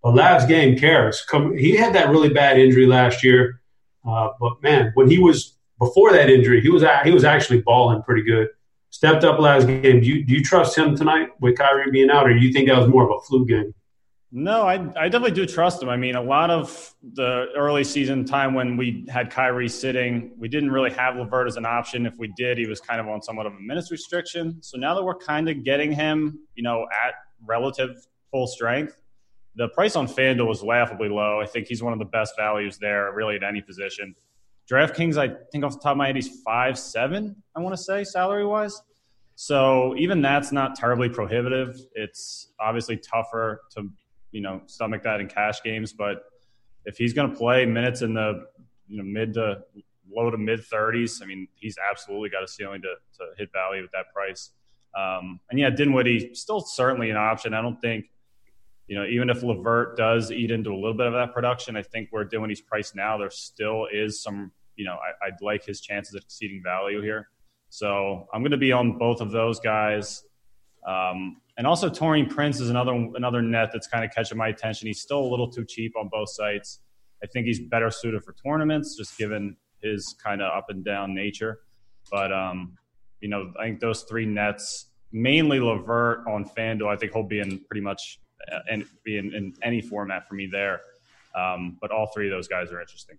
[0.04, 3.62] But last game, Caris, come, he had that really bad injury last year.
[4.06, 8.02] Uh, but man, when he was before that injury, he was he was actually balling
[8.04, 8.48] pretty good.
[8.90, 10.02] Stepped up last game.
[10.02, 12.70] Do you, do you trust him tonight with Kyrie being out, or do you think
[12.70, 13.74] that was more of a flu game?
[14.36, 15.90] No, I, I definitely do trust him.
[15.90, 20.48] I mean, a lot of the early season time when we had Kyrie sitting, we
[20.48, 22.08] didn't really have LeVert as an option.
[22.08, 24.58] If we did, he was kind of on somewhat of a minutes restriction.
[24.64, 27.14] So now that we're kind of getting him, you know, at
[27.46, 28.98] relative full strength,
[29.56, 31.40] the price on FanDuel is laughably low.
[31.40, 34.16] I think he's one of the best values there, really at any position.
[34.70, 37.36] DraftKings, I think off the top of my head, he's five seven.
[37.56, 38.82] I want to say salary wise.
[39.36, 41.80] So even that's not terribly prohibitive.
[41.94, 43.90] It's obviously tougher to
[44.32, 46.24] you know stomach that in cash games, but
[46.86, 48.46] if he's going to play minutes in the
[48.88, 49.60] you know mid to
[50.10, 53.84] low to mid 30s, I mean he's absolutely got a ceiling to, to hit value
[53.84, 54.52] at that price.
[54.98, 57.54] Um, and yeah, Dinwiddie still certainly an option.
[57.54, 58.06] I don't think
[58.88, 61.82] you know, even if LeVert does eat into a little bit of that production, I
[61.82, 65.80] think where Dinwiddie's priced now, there still is some, you know, I, would like his
[65.82, 67.30] chances of exceeding value here.
[67.70, 70.24] So I'm going to be on both of those guys.
[70.86, 74.88] Um, and also Taurean Prince is another another net that's kind of catching my attention.
[74.88, 76.80] He's still a little too cheap on both sites.
[77.24, 81.14] I think he's better suited for tournaments, just given his kind of up and down
[81.14, 81.60] nature.
[82.12, 82.78] But um,
[83.22, 87.40] you know, I think those three nets, mainly LeVert on FanDuel, I think he'll be
[87.40, 88.20] in pretty much
[88.70, 90.82] and be in, in, any format for me there.
[91.36, 93.18] Um, but all three of those guys are interesting.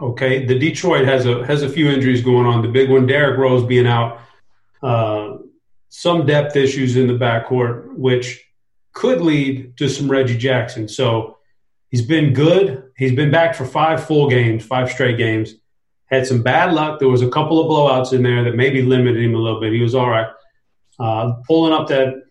[0.00, 2.62] Okay, the Detroit has a has a few injuries going on.
[2.62, 4.20] The big one, Derrick Rose being out,
[4.82, 5.36] uh,
[5.90, 8.44] some depth issues in the backcourt, which
[8.92, 10.88] could lead to some Reggie Jackson.
[10.88, 11.38] So
[11.90, 12.90] he's been good.
[12.96, 15.54] He's been back for five full games, five straight games.
[16.06, 16.98] Had some bad luck.
[16.98, 19.72] There was a couple of blowouts in there that maybe limited him a little bit.
[19.72, 20.28] He was all right.
[20.98, 22.21] Uh, pulling up that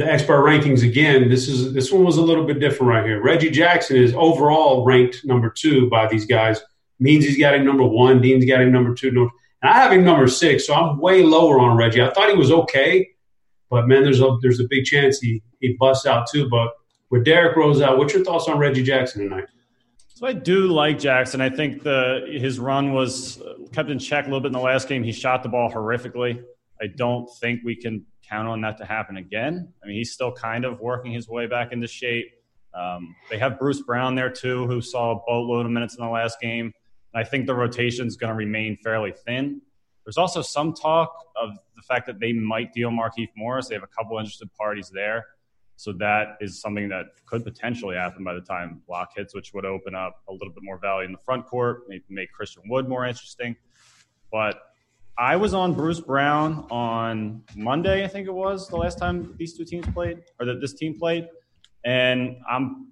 [0.00, 3.22] the expert rankings again, this is this one was a little bit different right here.
[3.22, 6.58] Reggie Jackson is overall ranked number two by these guys.
[6.98, 8.22] Means he's got him number one.
[8.22, 9.08] Dean's got him number two.
[9.10, 9.30] And
[9.62, 12.00] I have him number six, so I'm way lower on Reggie.
[12.00, 13.10] I thought he was okay,
[13.68, 16.48] but man, there's a there's a big chance he he busts out too.
[16.48, 16.70] But
[17.10, 19.48] with Derrick Rose out, what's your thoughts on Reggie Jackson tonight?
[20.08, 21.42] So I do like Jackson.
[21.42, 23.42] I think the his run was
[23.74, 25.02] kept in check a little bit in the last game.
[25.02, 26.42] He shot the ball horrifically.
[26.80, 29.72] I don't think we can count on that to happen again.
[29.82, 32.30] I mean, he's still kind of working his way back into shape.
[32.72, 36.10] Um, they have Bruce Brown there too, who saw a boatload of minutes in the
[36.10, 36.72] last game.
[37.12, 39.60] And I think the rotation is going to remain fairly thin.
[40.04, 43.68] There's also some talk of the fact that they might deal Markieff Morris.
[43.68, 45.26] They have a couple interested parties there.
[45.76, 49.64] So that is something that could potentially happen by the time block hits, which would
[49.64, 52.88] open up a little bit more value in the front court, maybe make Christian Wood
[52.88, 53.56] more interesting.
[54.30, 54.60] But
[55.20, 59.54] I was on Bruce Brown on Monday, I think it was the last time these
[59.54, 61.28] two teams played, or that this team played,
[61.84, 62.88] and I'm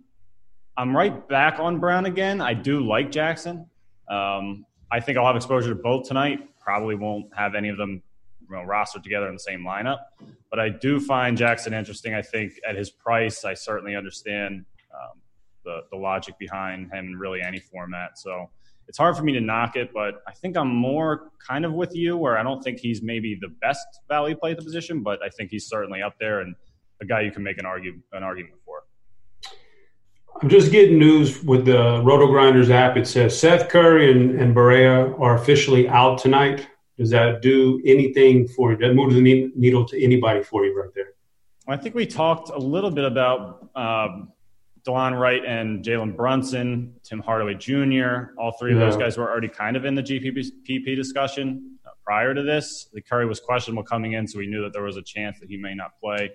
[0.76, 2.42] I'm right back on Brown again.
[2.42, 3.66] I do like Jackson.
[4.10, 6.40] Um, I think I'll have exposure to both tonight.
[6.60, 8.02] Probably won't have any of them
[8.42, 10.00] you know, rostered together in the same lineup,
[10.50, 12.12] but I do find Jackson interesting.
[12.12, 15.22] I think at his price, I certainly understand um,
[15.64, 18.18] the the logic behind him in really any format.
[18.18, 18.50] So
[18.88, 21.94] it's hard for me to knock it, but I think I'm more kind of with
[21.94, 25.22] you where I don't think he's maybe the best value play at the position, but
[25.22, 26.55] I think he's certainly up there and
[27.01, 28.85] a guy you can make an argue an argument for.
[30.40, 32.96] I'm just getting news with the Roto Grinders app.
[32.96, 36.66] It says Seth Curry and, and Barea are officially out tonight.
[36.96, 38.79] Does that do anything for you?
[38.79, 41.12] That move the needle to anybody for you right there?
[41.66, 44.33] I think we talked a little bit about um,
[44.88, 48.33] DeLon Wright and Jalen Brunson, Tim Hardaway Jr.
[48.38, 52.33] All three of those guys were already kind of in the GPP discussion uh, prior
[52.33, 52.88] to this.
[52.94, 55.51] The Curry was questionable coming in, so we knew that there was a chance that
[55.51, 56.31] he may not play.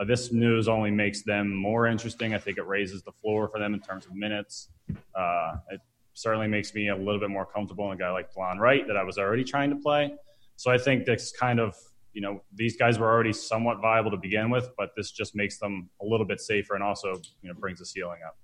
[0.00, 2.34] Uh, this news only makes them more interesting.
[2.34, 4.70] I think it raises the floor for them in terms of minutes.
[5.14, 5.80] Uh, it
[6.14, 8.96] certainly makes me a little bit more comfortable in a guy like DeLon Wright that
[8.96, 10.12] I was already trying to play.
[10.56, 11.76] So I think this kind of
[12.14, 15.58] you know these guys were already somewhat viable to begin with, but this just makes
[15.58, 18.36] them a little bit safer and also you know brings the ceiling up.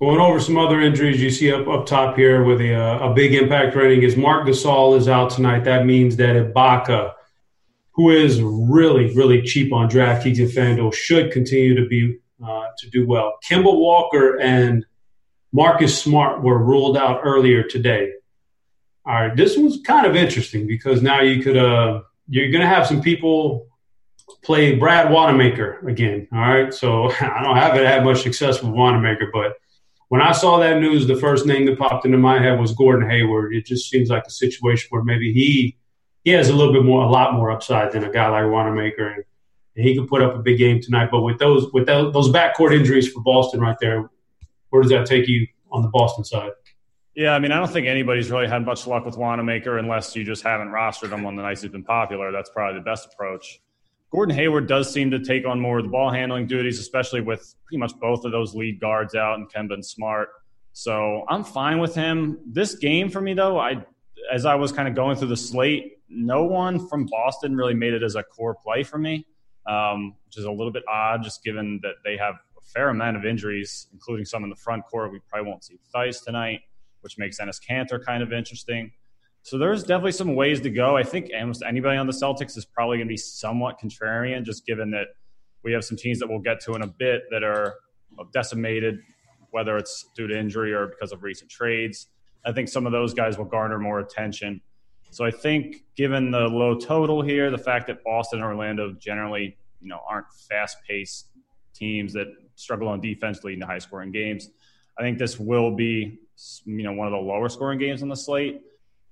[0.00, 3.34] Going over some other injuries you see up up top here with a, a big
[3.34, 5.64] impact rating is Marc Gasol is out tonight.
[5.64, 7.12] That means that Ibaka,
[7.92, 12.90] who is really really cheap on DraftKings and FanDuel, should continue to be uh, to
[12.90, 13.38] do well.
[13.44, 14.86] Kemba Walker and
[15.52, 18.12] Marcus Smart were ruled out earlier today.
[19.04, 22.68] All right, this was kind of interesting because now you could uh, you're going to
[22.68, 23.66] have some people
[24.42, 26.28] play Brad Wanamaker again.
[26.32, 26.72] All right.
[26.72, 29.56] So I don't haven't had much success with Wanamaker, but
[30.08, 33.08] when I saw that news, the first name that popped into my head was Gordon
[33.08, 33.54] Hayward.
[33.54, 35.76] It just seems like a situation where maybe he
[36.24, 39.06] he has a little bit more, a lot more upside than a guy like Wanamaker,
[39.06, 39.24] and,
[39.76, 41.10] and he could put up a big game tonight.
[41.10, 44.10] But with those with those backcourt injuries for Boston right there,
[44.70, 46.50] where does that take you on the Boston side?
[47.14, 50.24] Yeah, I mean, I don't think anybody's really had much luck with Wanamaker unless you
[50.24, 52.30] just haven't rostered him on the nights he's been popular.
[52.30, 53.60] That's probably the best approach.
[54.12, 57.54] Gordon Hayward does seem to take on more of the ball handling duties, especially with
[57.64, 60.28] pretty much both of those lead guards out and Kemba and Smart.
[60.72, 62.38] So I'm fine with him.
[62.46, 63.84] This game for me, though, I
[64.32, 67.94] as I was kind of going through the slate, no one from Boston really made
[67.94, 69.26] it as a core play for me,
[69.66, 73.16] um, which is a little bit odd, just given that they have a fair amount
[73.16, 75.10] of injuries, including some in the front court.
[75.10, 76.60] We probably won't see Theis tonight
[77.02, 78.92] which makes Enes Kanter kind of interesting.
[79.42, 80.96] So there's definitely some ways to go.
[80.96, 84.66] I think almost anybody on the Celtics is probably going to be somewhat contrarian, just
[84.66, 85.08] given that
[85.62, 87.76] we have some teams that we'll get to in a bit that are
[88.32, 88.98] decimated,
[89.50, 92.08] whether it's due to injury or because of recent trades.
[92.44, 94.60] I think some of those guys will garner more attention.
[95.10, 99.56] So I think, given the low total here, the fact that Boston and Orlando generally,
[99.80, 101.28] you know, aren't fast-paced
[101.74, 104.50] teams that struggle on defense, leading to high-scoring games,
[104.98, 106.20] I think this will be
[106.64, 108.60] you know one of the lower scoring games on the slate.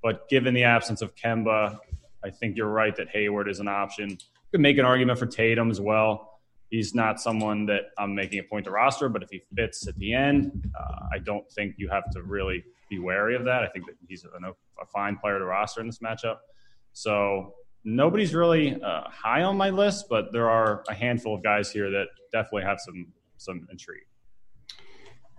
[0.03, 1.79] But given the absence of Kemba,
[2.25, 4.11] I think you're right that Hayward is an option.
[4.11, 4.17] You
[4.53, 6.41] could make an argument for Tatum as well.
[6.71, 9.97] He's not someone that I'm making a point to roster, but if he fits at
[9.97, 13.63] the end, uh, I don't think you have to really be wary of that.
[13.63, 16.37] I think that he's a, a fine player to roster in this matchup.
[16.93, 21.71] So nobody's really uh, high on my list, but there are a handful of guys
[21.71, 24.03] here that definitely have some some intrigue.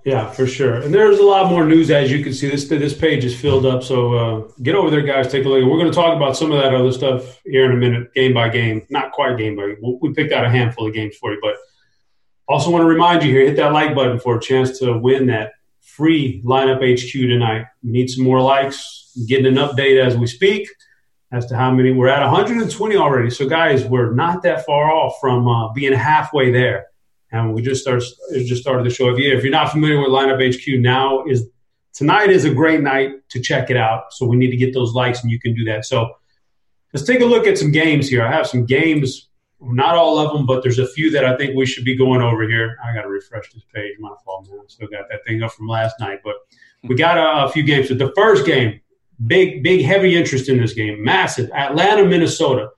[0.06, 0.76] Yeah, for sure.
[0.76, 2.50] And there's a lot more news as you can see.
[2.50, 3.84] This this page is filled up.
[3.84, 5.30] So uh, get over there, guys.
[5.32, 5.64] Take a look.
[5.64, 8.34] We're going to talk about some of that other stuff here in a minute, game
[8.34, 8.86] by game.
[8.90, 9.68] Not quite game by.
[9.68, 9.98] Game.
[10.02, 11.56] We picked out a handful of games for you, but
[12.48, 15.28] also want to remind you here: hit that like button for a chance to win
[15.28, 17.66] that free lineup HQ tonight.
[17.84, 18.96] We need some more likes.
[19.28, 20.70] Getting an update as we speak
[21.34, 22.22] as to how many we're at.
[22.22, 23.30] 120 already.
[23.30, 26.86] So guys, we're not that far off from uh, being halfway there
[27.32, 29.10] and we just started just started the show.
[29.10, 31.48] If, you, if you're not familiar with Lineup HQ, now is
[31.94, 34.14] tonight is a great night to check it out.
[34.14, 35.86] So we need to get those likes, and you can do that.
[35.86, 36.16] So
[36.94, 38.24] let's take a look at some games here.
[38.24, 39.30] I have some games,
[39.62, 42.22] not all of them, but there's a few that I think we should be going
[42.22, 42.78] over here.
[42.84, 43.96] I got to refresh this page.
[44.00, 44.60] My fault, man.
[44.60, 46.36] I still got that thing up from last night, but
[46.84, 47.90] we got a, a few games.
[47.90, 48.80] So the first game,
[49.28, 51.52] big, big, heavy interest in this game, massive.
[51.52, 52.70] Atlanta, Minnesota,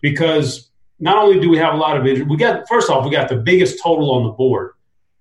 [0.00, 0.69] because
[1.00, 3.28] not only do we have a lot of injuries, we got first off we got
[3.28, 4.72] the biggest total on the board,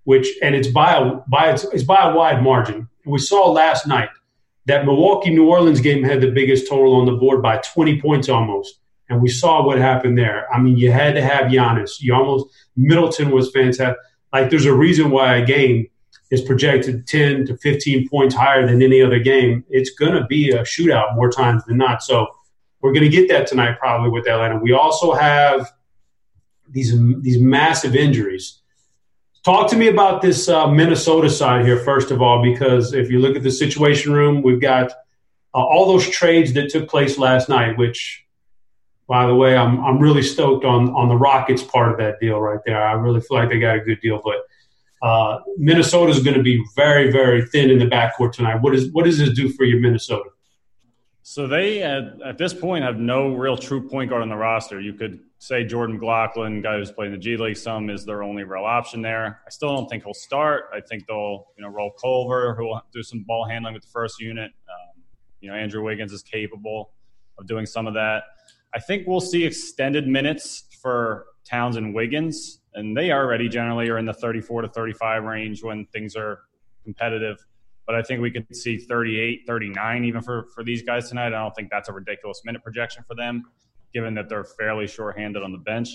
[0.03, 2.87] which and it's by a by it's, it's by a wide margin.
[3.05, 4.09] We saw last night
[4.65, 8.29] that Milwaukee New Orleans game had the biggest total on the board by 20 points
[8.29, 10.51] almost, and we saw what happened there.
[10.53, 12.01] I mean, you had to have Giannis.
[12.01, 13.97] You almost Middleton was fantastic.
[14.31, 15.87] Like there's a reason why a game
[16.31, 20.51] is projected 10 to 15 points higher than any other game, it's going to be
[20.51, 22.03] a shootout more times than not.
[22.03, 22.27] So
[22.81, 24.57] we're going to get that tonight probably with Atlanta.
[24.57, 25.71] We also have
[26.67, 28.61] these these massive injuries.
[29.43, 33.19] Talk to me about this uh, Minnesota side here, first of all, because if you
[33.19, 34.91] look at the situation room, we've got
[35.53, 38.25] uh, all those trades that took place last night, which,
[39.07, 42.39] by the way, I'm, I'm really stoked on, on the Rockets part of that deal
[42.39, 42.85] right there.
[42.85, 46.43] I really feel like they got a good deal, but uh, Minnesota is going to
[46.43, 48.55] be very, very thin in the backcourt tonight.
[48.55, 50.29] What, is, what does this do for you, Minnesota?
[51.29, 54.81] So they, at, at this point, have no real true point guard on the roster.
[54.81, 58.43] You could say Jordan McLaughlin, guy who's playing the G League some, is their only
[58.45, 59.39] real option there.
[59.45, 60.71] I still don't think he'll start.
[60.73, 63.89] I think they'll, you know, roll Culver, who will do some ball handling with the
[63.89, 64.49] first unit.
[64.67, 65.03] Um,
[65.39, 66.93] you know, Andrew Wiggins is capable
[67.37, 68.23] of doing some of that.
[68.73, 73.99] I think we'll see extended minutes for Towns and Wiggins, and they already generally are
[73.99, 76.39] in the 34 to 35 range when things are
[76.83, 77.37] competitive.
[77.89, 81.33] But I think we could see 38, 39 even for, for these guys tonight.
[81.33, 83.45] I don't think that's a ridiculous minute projection for them,
[83.95, 85.89] given that they're fairly short-handed on the bench.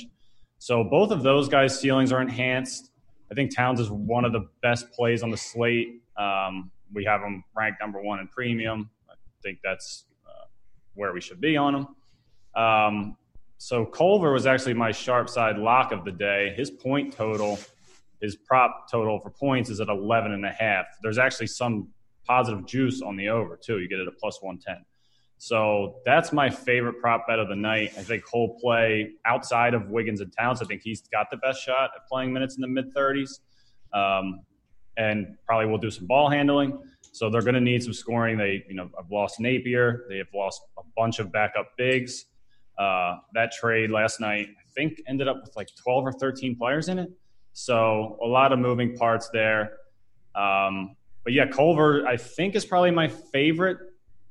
[0.59, 2.91] So both of those guys' ceilings are enhanced.
[3.31, 6.03] I think Towns is one of the best plays on the slate.
[6.17, 10.47] Um, we have him ranked number one in premium I think that's uh,
[10.95, 11.87] where we should be on him.
[12.61, 13.17] Um,
[13.59, 16.55] so Culver was actually my sharp side lock of the day.
[16.57, 17.57] His point total,
[18.21, 20.87] his prop total for points is at 11 and a half.
[21.03, 21.89] There's actually some
[22.27, 23.81] positive juice on the over too.
[23.81, 24.85] You get it at plus 110.
[25.39, 27.93] So that's my favorite prop bet of the night.
[27.99, 30.63] I think whole play outside of Wiggins and Towns.
[30.63, 33.41] I think he's got the best shot at playing minutes in the mid 30s,
[33.93, 34.41] um,
[34.97, 36.79] and probably will do some ball handling.
[37.13, 38.39] So they're going to need some scoring.
[38.39, 40.07] They, you know, have lost Napier.
[40.09, 42.27] They have lost a bunch of backup bigs.
[42.79, 46.89] Uh, that trade last night, I think, ended up with like 12 or 13 players
[46.89, 47.11] in it.
[47.55, 49.79] So a lot of moving parts there.
[50.35, 53.79] Um, but yeah, Culver, I think, is probably my favorite.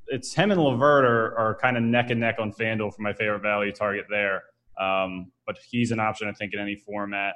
[0.08, 3.14] It's him and LeVert are, are kind of neck and neck on FanDuel for my
[3.14, 4.44] favorite value target there.
[4.80, 7.36] Um, but he's an option, I think, in any format.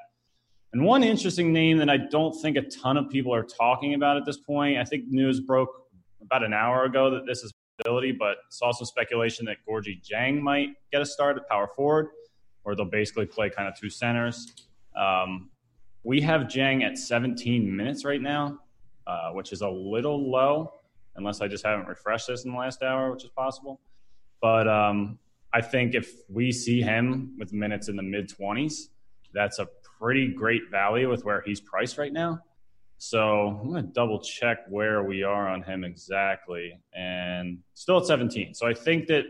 [0.73, 4.17] And one interesting name that I don't think a ton of people are talking about
[4.17, 5.69] at this point, I think news broke
[6.21, 10.41] about an hour ago that this is ability, but saw some speculation that Gorgui Dieng
[10.41, 12.07] might get a start at power forward,
[12.65, 14.51] or they'll basically play kind of two centers.
[14.95, 15.49] Um,
[16.07, 18.59] we have Dieng at 17 minutes right now,
[19.05, 20.71] uh, which is a little low,
[21.17, 23.81] unless I just haven't refreshed this in the last hour, which is possible.
[24.41, 25.19] But um,
[25.53, 28.83] I think if we see him with minutes in the mid 20s,
[29.33, 29.67] that's a
[29.99, 32.39] pretty great value with where he's priced right now.
[32.99, 38.05] So I'm going to double check where we are on him exactly, and still at
[38.05, 38.53] 17.
[38.53, 39.25] So I think that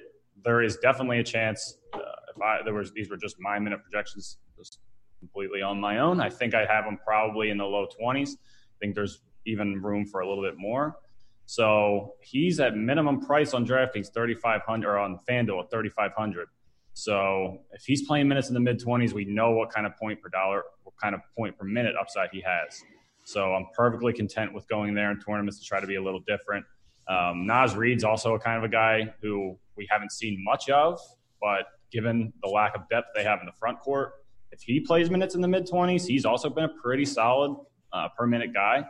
[0.46, 1.80] there is definitely a chance.
[1.92, 1.98] Uh,
[2.36, 4.78] if I there was these were just my minute projections, just
[5.20, 6.22] completely on my own.
[6.22, 8.30] I think I have him probably in the low 20s.
[8.32, 10.98] I think there's even room for a little bit more.
[11.46, 16.48] So he's at minimum price on DraftKings 3,500 or on FanDuel 3,500.
[16.94, 20.22] So if he's playing minutes in the mid 20s, we know what kind of point
[20.22, 22.82] per dollar, what kind of point per minute upside he has.
[23.24, 26.22] So I'm perfectly content with going there in tournaments to try to be a little
[26.28, 26.66] different.
[27.08, 31.00] Um, Naz Reid's also a kind of a guy who we haven't seen much of,
[31.40, 34.14] but given the lack of depth they have in the front court,
[34.52, 37.56] if he plays minutes in the mid 20s, he's also been a pretty solid
[37.94, 38.86] uh, per minute guy.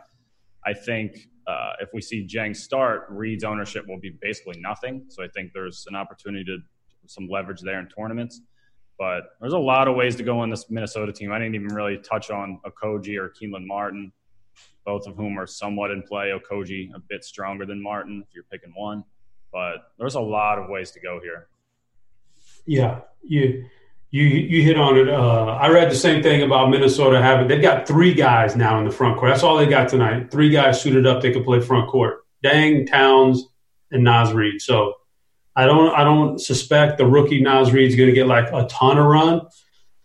[0.64, 1.16] I think
[1.46, 5.04] uh, if we see Dieng start, Reid's ownership will be basically nothing.
[5.08, 6.58] So I think there's an opportunity to
[7.06, 8.40] some leverage there in tournaments.
[8.98, 11.32] But there's a lot of ways to go on this Minnesota team.
[11.32, 14.12] I didn't even really touch on Okogie or Kelan Martin,
[14.84, 16.32] both of whom are somewhat in play.
[16.32, 19.04] Okogie a bit stronger than Martin if you're picking one,
[19.52, 21.46] but there's a lot of ways to go here.
[22.66, 23.64] Yeah, you
[24.10, 25.08] you you hit on it.
[25.08, 27.46] Uh, I read the same thing about Minnesota having.
[27.46, 29.32] They've got three guys now in the front court.
[29.32, 30.30] That's all they got tonight.
[30.30, 31.20] Three guys suited up.
[31.20, 32.24] They could play front court.
[32.42, 33.44] Dieng, Towns,
[33.90, 34.62] and Naz Reid.
[34.62, 34.94] So
[35.54, 38.66] I don't I don't suspect the rookie Naz Reid is going to get like a
[38.66, 39.42] ton of run.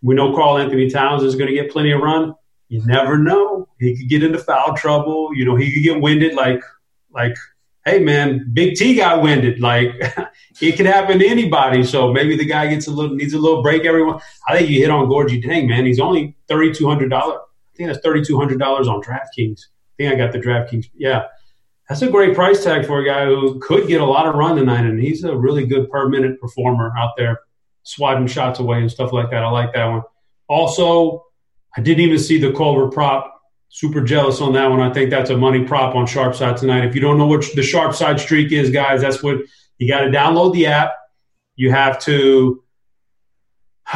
[0.02, 2.36] We know Karl-Anthony Towns is going to get plenty of run.
[2.68, 3.70] You never know.
[3.80, 5.30] He could get into foul trouble.
[5.34, 6.62] You know, he could get winded like
[7.12, 7.38] like
[7.86, 9.60] hey man, Big T got winded.
[9.60, 9.92] Like
[10.62, 11.84] it could happen to anybody.
[11.84, 13.86] So maybe the guy gets a little needs a little break.
[13.86, 15.86] Everyone, I think you hit on Gorgui Dieng, man.
[15.86, 17.40] He's only thirty two hundred dollars.
[17.74, 19.60] I think that's thirty two hundred dollars on DraftKings.
[19.60, 20.86] I think I got the DraftKings.
[20.96, 21.24] Yeah,
[21.90, 24.56] that's a great price tag for a guy who could get a lot of run
[24.56, 27.42] tonight, and he's a really good per minute performer out there,
[27.84, 29.44] swatting shots away and stuff like that.
[29.44, 30.04] I like that one.
[30.48, 31.26] Also,
[31.76, 33.33] I didn't even see the Culver prop.
[33.74, 34.82] Super jealous on that one.
[34.82, 36.86] I think that's a money prop on Sharp Side tonight.
[36.86, 39.38] If you don't know what the Sharp Side streak is, guys, that's what
[39.80, 40.94] you got to download the app.
[41.56, 42.64] You have to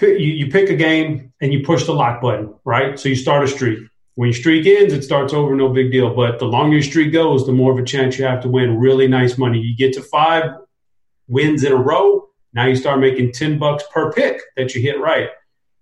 [0.00, 2.98] you, pick a game and you push the lock button, right?
[2.98, 3.80] So you start a streak
[4.14, 6.14] When your streak ends, it starts over, no big deal.
[6.14, 8.78] But the longer your streak goes, the more of a chance you have to win
[8.78, 9.58] really nice money.
[9.58, 10.54] You get to five
[11.28, 14.98] wins in a row, now you start making 10 bucks per pick that you hit
[14.98, 15.28] right.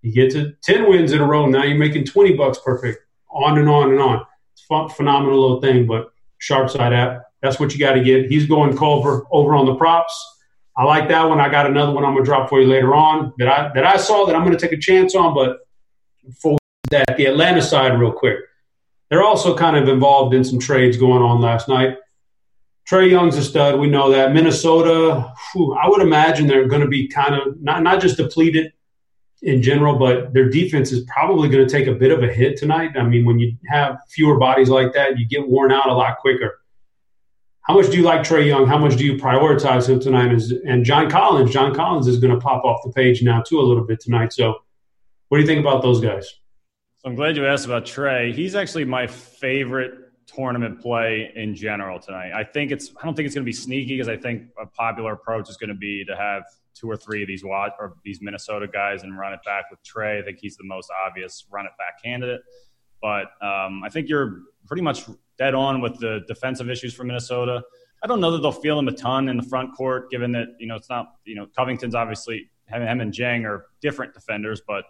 [0.03, 2.97] You get to 10 wins in a row, now you're making 20 bucks per pick,
[3.31, 4.25] on and on and on.
[4.51, 8.29] It's a phenomenal little thing, but sharp side app, that's what you got to get.
[8.29, 10.13] He's going Culver over on the props.
[10.75, 11.39] I like that one.
[11.39, 13.95] I got another one I'm to drop for you later on that I, that I
[13.95, 15.59] saw that I'm to take a chance on, but
[16.37, 16.57] for
[16.89, 18.39] that, the Atlanta side, real quick.
[19.09, 21.97] They're also kind of involved in some trades going on last night.
[22.89, 23.79] Trae Young's a stud.
[23.79, 24.33] We know that.
[24.33, 28.73] Minnesota, whew, I would imagine they're going to be kind of not, not just depleted
[29.43, 32.57] in general, but their defense is probably going to take a bit of a hit
[32.57, 32.91] tonight.
[32.97, 36.17] I mean, when you have fewer bodies like that, you get worn out a lot
[36.19, 36.61] quicker.
[37.61, 38.65] How much do you like Trae Young?
[38.65, 40.31] How much do you prioritize him tonight?
[40.65, 43.63] And John Collins, John Collins is going to pop off the page now too a
[43.63, 44.33] little bit tonight.
[44.33, 44.55] So,
[45.29, 46.25] what do you think about those guys?
[46.97, 48.33] So I'm glad you asked about Trae.
[48.33, 49.93] He's actually my favorite
[50.25, 52.31] tournament play in general tonight.
[52.33, 54.65] I think it's I don't think it's going to be sneaky because I think a
[54.65, 56.43] popular approach is going to be to have
[56.73, 60.21] two or three of these or these Minnesota guys and run it back with Trae.
[60.21, 62.41] I think he's the most obvious run it back candidate.
[63.01, 65.03] But um, I think you're pretty much
[65.37, 67.61] dead on with the defensive issues for Minnesota.
[68.03, 70.47] I don't know that they'll feel him a ton in the front court, given that
[70.59, 74.85] you know it's not you know Covington's obviously him, and Dieng are different defenders, but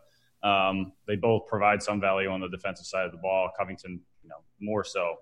[0.48, 3.50] um, they both provide some value on the defensive side of the ball.
[3.58, 5.16] Covington, you know, more so.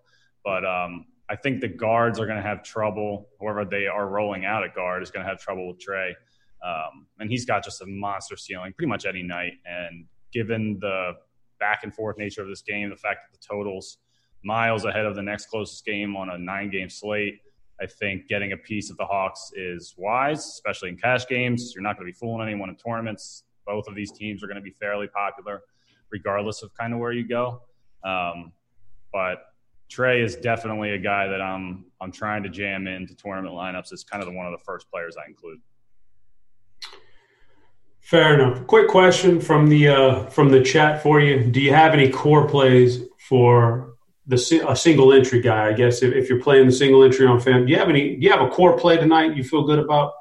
[0.43, 3.29] But um, I think the guards are going to have trouble.
[3.39, 6.13] Whoever they are rolling out at guard is going to have trouble with Trae.
[6.63, 9.53] Um, and he's got just a monster ceiling pretty much any night.
[9.65, 11.13] And given the
[11.59, 13.97] back and forth nature of this game, the fact that the totals
[14.43, 17.39] miles ahead of the next closest game on a nine game slate,
[17.81, 21.73] I think getting a piece of the Hawks is wise, especially in cash games.
[21.73, 23.43] You're not going to be fooling anyone in tournaments.
[23.65, 25.61] Both of these teams are going to be fairly popular,
[26.11, 27.61] regardless of kind of where you go.
[28.03, 28.51] Um,
[29.11, 29.45] but
[29.91, 34.03] Trae is definitely a guy that I'm I'm trying to jam into tournament lineups as
[34.03, 35.59] kind of the, one of the first players I include.
[38.01, 38.67] Fair enough.
[38.67, 41.45] Quick question from the uh, from the chat for you.
[41.49, 43.93] Do you have any core plays for
[44.27, 45.67] the a single entry guy?
[45.67, 48.17] I guess if, if you're playing the single entry on FAM, do you have any?
[48.17, 50.13] Do you have a core play tonight you feel good about?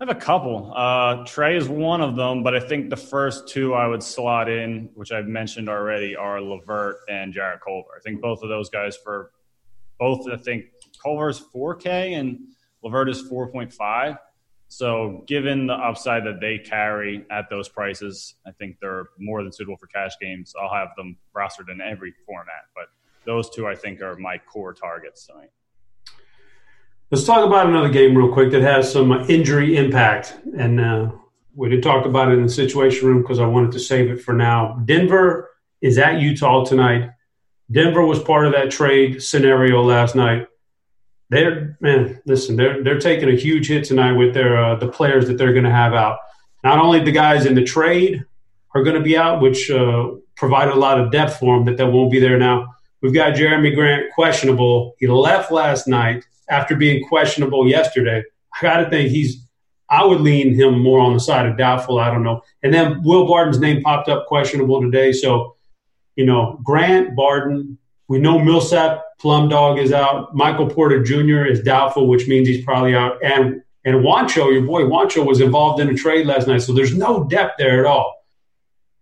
[0.00, 0.72] I have a couple.
[0.76, 4.48] Uh, Trae is one of them, but I think the first two I would slot
[4.48, 7.88] in, which I've mentioned already, are LeVert and Jarrett Culver.
[7.96, 9.32] I think both of those guys for
[9.98, 10.28] both.
[10.30, 10.66] I think
[11.02, 12.38] Culver's 4K and
[12.84, 14.18] LeVert is 4.5.
[14.70, 19.50] So, given the upside that they carry at those prices, I think they're more than
[19.50, 20.54] suitable for cash games.
[20.60, 22.84] I'll have them rostered in every format, but
[23.24, 25.50] those two I think are my core targets tonight.
[27.10, 30.36] Let's talk about another game real quick that has some injury impact.
[30.58, 31.12] And uh,
[31.54, 34.20] we did talk about it in the situation room because I wanted to save it
[34.20, 34.82] for now.
[34.84, 35.50] Denver
[35.80, 37.10] is at Utah tonight.
[37.70, 40.48] Denver was part of that trade scenario last night.
[41.30, 45.26] They're man, listen, they're they're taking a huge hit tonight with their uh, the players
[45.28, 46.18] that they're going to have out.
[46.64, 48.24] Not only the guys in the trade
[48.74, 51.76] are going to be out, which uh, provided a lot of depth for them that
[51.76, 52.74] that won't be there now.
[53.02, 54.94] We've got Jerami Grant questionable.
[54.98, 58.24] He left last night after being questionable yesterday.
[58.54, 59.44] I got to think he's.
[59.90, 61.98] I would lean him more on the side of doubtful.
[61.98, 62.42] I don't know.
[62.62, 65.12] And then Will Barton's name popped up questionable today.
[65.12, 65.56] So,
[66.16, 67.77] you know, Grant Barton.
[68.08, 70.34] We know Millsap Plum Dog is out.
[70.34, 71.44] Michael Porter Jr.
[71.44, 73.22] is doubtful, which means he's probably out.
[73.22, 76.62] And and Juancho, your boy Juancho, was involved in a trade last night.
[76.62, 78.26] So there's no depth there at all.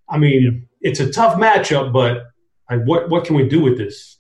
[0.09, 2.25] I mean, it's a tough matchup, but
[2.71, 4.19] like, what what can we do with this?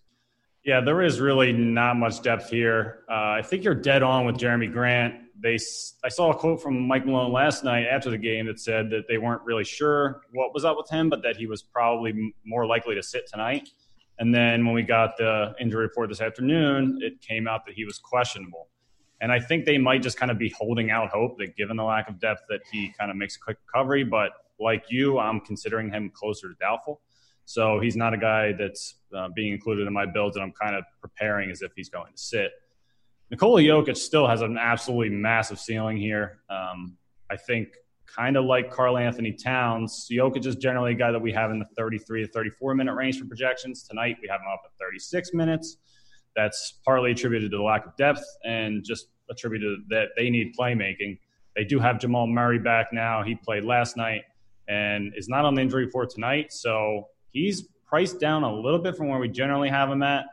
[0.64, 3.04] Yeah, there is really not much depth here.
[3.08, 5.14] Uh, I think you're dead on with Jerami Grant.
[5.38, 5.58] They,
[6.02, 9.06] I saw a quote from Mike Malone last night after the game that said that
[9.06, 12.66] they weren't really sure what was up with him, but that he was probably more
[12.66, 13.68] likely to sit tonight.
[14.18, 17.84] And then when we got the injury report this afternoon, it came out that he
[17.84, 18.68] was questionable.
[19.20, 21.84] And I think they might just kind of be holding out hope that given the
[21.84, 24.04] lack of depth that he kind of makes a quick recovery.
[24.04, 27.00] But like you, I'm considering him closer to doubtful.
[27.44, 30.74] So he's not a guy that's uh, being included in my builds, and I'm kind
[30.74, 32.50] of preparing as if he's going to sit.
[33.30, 36.40] Nikola Jokic still has an absolutely massive ceiling here.
[36.50, 36.96] Um,
[37.30, 37.68] I think,
[38.16, 41.66] kind of like Karl-Anthony Towns, Jokic is generally a guy that we have in the
[41.76, 43.82] 33 to 34 minute range for projections.
[43.82, 45.76] Tonight, we have him up at 36 minutes.
[46.34, 51.18] That's partly attributed to the lack of depth and just attributed that they need playmaking.
[51.54, 53.22] They do have Jamal Murray back now.
[53.22, 54.22] He played last night
[54.68, 56.52] and is not on the injury report tonight.
[56.52, 60.26] So he's priced down a little bit from where we generally have him at.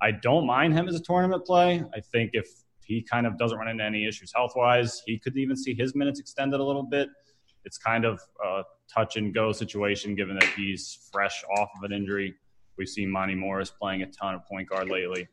[0.00, 1.82] I don't mind him as a tournament play.
[1.94, 2.46] I think if
[2.84, 5.94] he kind of doesn't run into any issues health wise, he could even see his
[5.94, 7.08] minutes extended a little bit.
[7.64, 8.62] It's kind of a
[8.92, 12.34] touch and go situation given that he's fresh off of an injury.
[12.76, 15.28] We've seen Monte Morris playing a ton of point guard lately.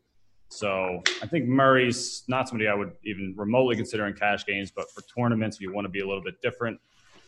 [0.50, 4.92] So I think Murray's not somebody I would even remotely consider in cash games, but
[4.92, 6.80] for tournaments, if you want to be a little bit different,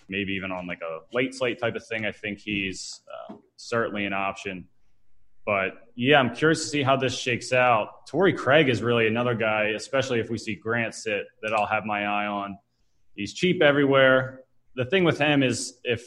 [0.10, 4.06] maybe even on like a late slate type of thing, I think he's uh, certainly
[4.06, 4.68] an option.
[5.46, 8.08] But yeah, I'm curious to see how this shakes out.
[8.08, 11.86] Torrey Craig is really another guy, especially if we see Grant sit, that I'll have
[11.86, 12.58] my eye on.
[13.16, 14.43] He's cheap everywhere.
[14.76, 16.04] The thing with him is if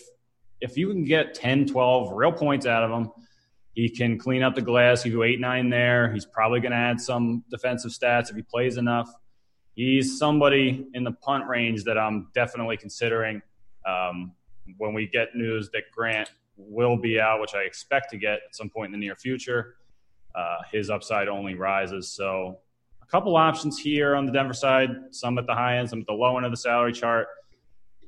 [0.60, 3.10] if you can get 10, 12 real points out of him–
[3.76, 5.02] he can clean up the glass.
[5.02, 6.10] He go eight nine there.
[6.10, 9.12] He's probably going to add some defensive stats if he plays enough.
[9.74, 13.42] He's somebody in the punt range that I'm definitely considering.
[13.86, 14.32] Um,
[14.78, 18.56] when we get news that Grant will be out, which I expect to get at
[18.56, 19.76] some point in the near future,
[20.34, 22.08] uh, his upside only rises.
[22.08, 22.58] So
[23.02, 26.06] a couple options here on the Denver side, some at the high end, some at
[26.06, 27.28] the low end of the salary chart.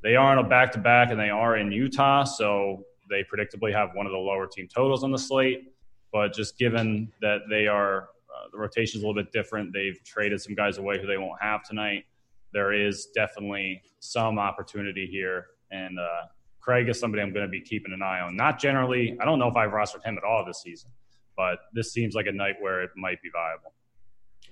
[0.02, 2.24] They are on a back to back and they are in Utah.
[2.24, 5.72] So they predictably have one of the lower team totals on the slate.
[6.12, 10.02] But just given that they are, uh, the rotation is a little bit different, they've
[10.04, 12.04] traded some guys away who they won't have tonight.
[12.52, 15.46] There is definitely some opportunity here.
[15.70, 16.26] And uh,
[16.60, 18.36] Craig is somebody I'm going to be keeping an eye on.
[18.36, 20.90] Not generally, I don't know if I've rostered him at all this season,
[21.36, 23.74] but this seems like a night where it might be viable.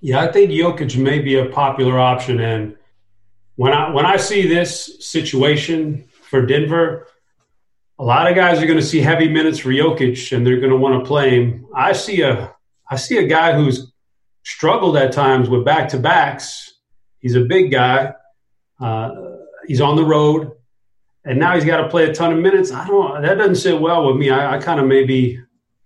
[0.00, 2.40] Yeah, I think Jokic may be a popular option.
[2.40, 2.76] And
[3.56, 7.08] when I when I see this situation for Denver,
[7.98, 10.70] a lot of guys are going to see heavy minutes for Jokic and they're going
[10.70, 11.66] to want to play him.
[11.74, 12.54] I see a
[12.88, 13.92] I see a guy who's
[14.44, 16.74] struggled at times with back to backs.
[17.18, 18.12] He's a big guy.
[18.78, 19.10] Uh,
[19.66, 20.52] he's on the road,
[21.24, 22.70] and now he's got to play a ton of minutes.
[22.70, 23.22] I don't.
[23.22, 24.28] That doesn't sit well with me.
[24.28, 25.40] I, I kind of maybe,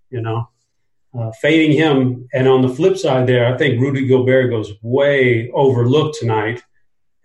[0.09, 0.49] you know,
[1.17, 2.27] uh, fading him.
[2.33, 6.61] And on the flip side, there, I think Rudy Gobert goes way overlooked tonight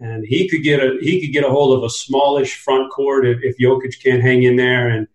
[0.00, 3.26] and he could get a he could get a hold of a smallish front court
[3.26, 5.06] if, if Jokic can't hang in there, and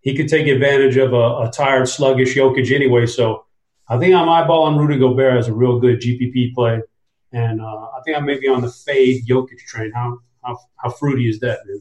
[0.00, 3.06] he could take advantage of a, a tired, sluggish Jokic anyway.
[3.06, 3.44] So
[3.88, 6.80] I think I'm eyeballing Rudy Gobert as a real good GPP play,
[7.32, 9.92] and uh, I think I may be on the fade Jokic train.
[9.92, 11.80] How how, how fruity is that, man?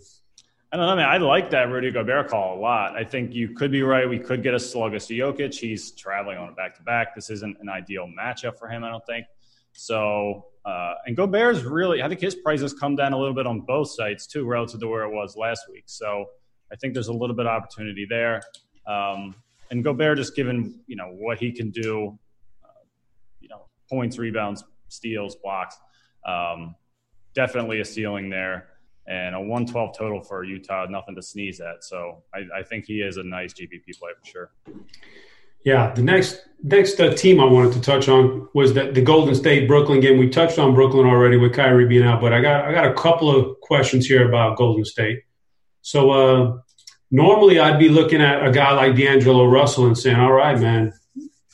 [0.73, 1.09] I don't know, man.
[1.09, 2.95] I like that Rudy Gobert call a lot.
[2.95, 4.07] I think you could be right.
[4.07, 5.53] We could get a sluggish Jokic.
[5.53, 7.13] He's traveling on a back to back.
[7.13, 9.25] This isn't an ideal matchup for him, I don't think.
[9.73, 13.47] So, uh, and Gobert's really, I think his price has come down a little bit
[13.47, 15.83] on both sites too, relative to where it was last week.
[15.87, 16.25] So,
[16.71, 18.41] I think there's a little bit of opportunity there.
[18.87, 19.35] Um,
[19.69, 22.17] and Gobert, just given you know what he can do,
[22.63, 22.83] uh,
[23.39, 25.77] you know, points, rebounds, steals, blocks,
[26.25, 26.75] um,
[27.33, 28.67] definitely a ceiling there.
[29.07, 31.83] And a 112 total for Utah, nothing to sneeze at.
[31.83, 34.51] So I, I think he is a nice GPP play for sure.
[35.63, 39.35] Yeah, the next next uh, team I wanted to touch on was that the Golden
[39.35, 40.17] State Brooklyn game.
[40.17, 42.93] We touched on Brooklyn already with Kyrie being out, but I got I got a
[42.93, 45.23] couple of questions here about Golden State.
[45.81, 46.57] So uh,
[47.09, 50.93] normally I'd be looking at a guy like D'Angelo Russell and saying, "All right, man,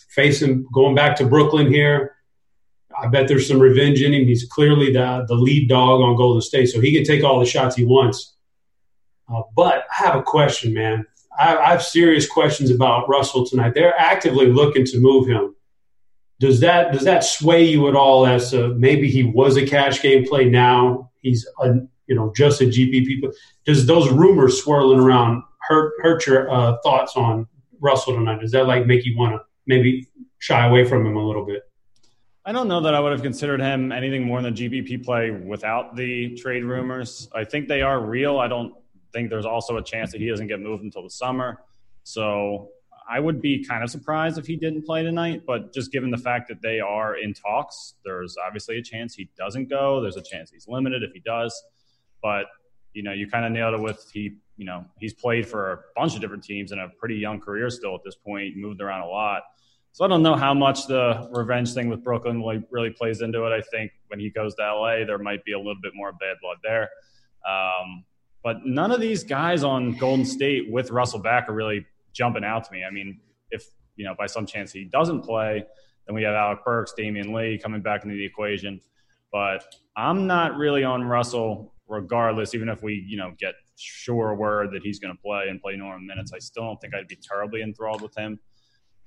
[0.10, 2.16] facing going back to Brooklyn here.
[3.00, 4.26] I bet there's some revenge in him.
[4.26, 7.46] He's clearly the the lead dog on Golden State, so he can take all the
[7.46, 8.36] shots he wants."
[9.30, 11.06] Uh, but I have a question, man.
[11.40, 13.74] I, have serious questions about Russell tonight.
[13.74, 15.56] They're actively looking to move him.
[16.40, 20.02] Does that does that sway you at all as to maybe he was a cash
[20.02, 21.76] game play now he's a,
[22.08, 23.32] you know just a GPP?
[23.66, 27.48] Does those rumors swirling around hurt hurt your uh, thoughts on
[27.80, 28.42] Russell tonight?
[28.42, 30.08] Does that like make you want to maybe
[30.40, 31.64] shy away from him a little bit?
[32.46, 35.32] I don't know that I would have considered him anything more than a GPP play
[35.32, 37.28] without the trade rumors.
[37.36, 38.40] I think they are real.
[38.40, 38.74] I don't
[39.18, 41.64] think there's also a chance that he doesn't get moved until the summer.
[42.04, 42.70] So
[43.10, 46.18] I would be kind of surprised if he didn't play tonight, but just given the
[46.18, 50.02] fact that they are in talks, there's obviously a chance he doesn't go.
[50.02, 51.54] There's a chance he's limited if he does.
[52.22, 52.46] But,
[52.94, 55.80] you know, you kind of nailed it with he, you know, he's played for a
[55.96, 59.02] bunch of different teams in a pretty young career still at this point, moved around
[59.02, 59.44] a lot.
[59.94, 63.46] So I don't know how much the revenge thing with Brooklyn really, really plays into
[63.46, 63.52] it.
[63.52, 66.38] I think when he goes to LA, there might be a little bit more bad
[66.42, 66.90] blood there.
[67.48, 68.04] Um,
[68.48, 72.64] but none of these guys on Golden State with Russell back are really jumping out
[72.64, 72.82] to me.
[72.86, 73.20] I mean,
[73.52, 73.66] if
[73.98, 75.66] you know by some chance he doesn't play,
[76.06, 78.80] then we have Alec Burks, Damion Lee coming back into the equation.
[79.34, 79.66] But
[79.98, 84.82] I'm not really on Russell regardless, even if we, you know, get sure word that
[84.82, 86.32] he's going to play and play normal minutes.
[86.34, 88.40] I still don't think I'd be terribly enthralled with him.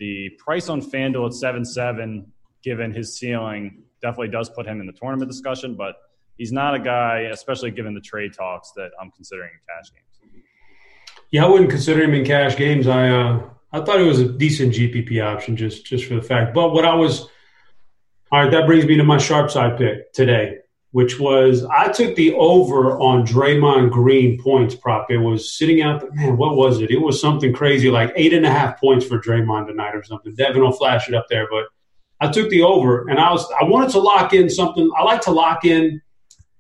[0.01, 2.30] The price on FanDuel at seven seven,
[2.62, 5.76] given his ceiling, definitely does put him in the tournament discussion.
[5.76, 5.97] But
[6.41, 10.43] he's not a guy, especially given the trade talks, that I'm considering in cash games.
[11.30, 12.88] Yeah, I wouldn't consider him in cash games.
[12.88, 16.55] I uh, I thought it was a decent GPP option just just for the fact.
[16.55, 17.28] But what I was
[18.32, 20.59] all right, that brings me to my sharp side pick today.
[20.93, 25.11] which was I took the over on Draymond Green points prop.
[25.11, 26.01] It was sitting out.
[26.01, 26.91] There, man, what was it?
[26.91, 30.34] It was something crazy, like eight and a half points for Draymond tonight or something.
[30.34, 31.66] Devin will flash it up there, but
[32.20, 34.91] I took the over, and I was I wanted to lock in something.
[34.97, 36.01] I like to lock in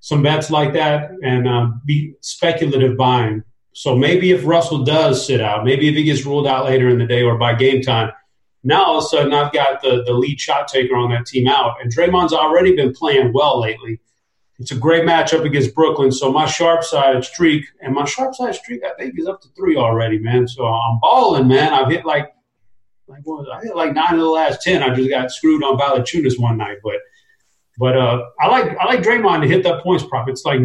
[0.00, 3.42] some bets like that and uh, be speculative buying.
[3.72, 6.98] So maybe if Russell does sit out, maybe if he gets ruled out later in
[6.98, 8.10] the day or by game time,
[8.64, 11.46] now all of a sudden I've got the, the lead shot taker on that team
[11.46, 11.76] out.
[11.80, 14.00] And Draymond's already been playing well lately.
[14.58, 16.12] It's a great matchup against Brooklyn.
[16.12, 19.48] So my sharp side streak, and my sharp side streak, I think is up to
[19.56, 20.46] three already, man.
[20.46, 21.72] So I'm balling, man.
[21.72, 22.34] I've hit like,
[23.06, 23.48] like what was?
[23.50, 24.82] I hit like nine of the last ten.
[24.82, 26.96] I just got screwed on Valanciunas one night, but
[27.80, 30.28] but uh, I like I like Draymond to hit that points prop.
[30.28, 30.60] It's like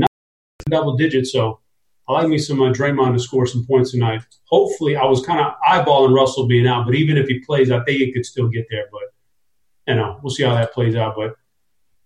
[0.70, 1.62] double digits, so
[2.10, 4.22] I like me some uh, Draymond to score some points tonight.
[4.50, 7.82] Hopefully, I was kind of eyeballing Russell being out, but even if he plays, I
[7.86, 8.88] think he could still get there.
[8.92, 9.04] But
[9.88, 11.16] you know, we'll see how that plays out.
[11.16, 11.38] But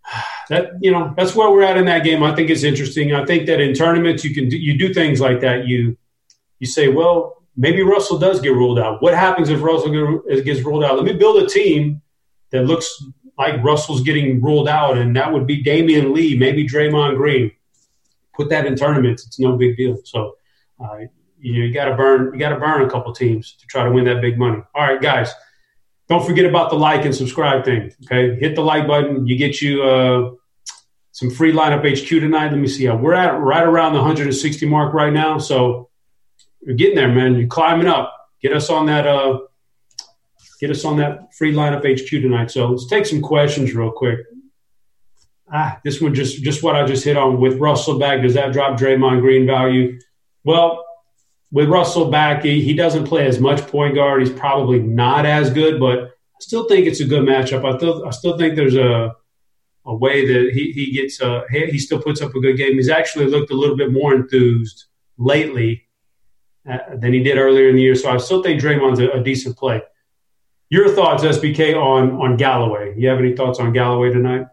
[0.50, 2.22] that you know, that's where we're at in that game.
[2.22, 3.16] I think it's interesting.
[3.16, 5.66] I think that in tournaments, you can do, you do things like that.
[5.68, 5.98] You
[6.60, 9.02] you say, well, maybe Russell does get ruled out.
[9.02, 10.98] What happens if Russell gets ruled out?
[10.98, 12.04] Let me build a team
[12.52, 13.04] that looks
[13.40, 17.52] like Russell's getting ruled out, and that would be Damion Lee, maybe Draymond Green
[18.40, 19.28] put that in tournaments.
[19.28, 19.98] It's no big deal.
[20.06, 20.38] So
[20.80, 21.00] uh,
[21.40, 23.92] you, you got to burn you got to burn a couple teams to try to
[23.92, 24.62] win that big money.
[24.74, 25.30] All right, guys,
[26.08, 27.92] don't forget about the like and subscribe thing.
[28.06, 29.28] Okay, hit the like button.
[29.28, 30.32] You get you uh,
[31.12, 32.52] some free lineup HQ tonight.
[32.52, 32.86] Let me see.
[32.86, 35.38] How we're at right around the 160 mark right now.
[35.38, 35.90] So
[36.62, 37.36] you're getting there, man.
[37.36, 38.16] You're climbing up.
[38.42, 39.06] Get us on that.
[39.06, 39.40] Uh,
[40.60, 42.52] get us on that free lineup HQ tonight.
[42.52, 44.20] So let's take some questions real quick
[45.52, 48.22] ah, this one just just what I just hit on with Russell back.
[48.22, 50.00] Does that drop Draymond Green value?
[50.44, 50.86] Well,
[51.52, 54.22] with Russell back, he, he doesn't play as much point guard.
[54.22, 57.66] He's probably not as good, but I still think it's a good matchup.
[57.66, 59.16] I still I still think there's a
[59.86, 62.74] a way that he he gets uh he, still puts up a good game.
[62.74, 64.86] He's actually looked a little bit more enthused
[65.18, 65.88] lately
[66.70, 67.96] uh, than he did earlier in the year.
[67.96, 69.82] So I still think Draymond's a, a decent play.
[70.72, 72.94] Your thoughts, SBK, on on Galloway?
[72.96, 74.46] You have any thoughts on Galloway tonight?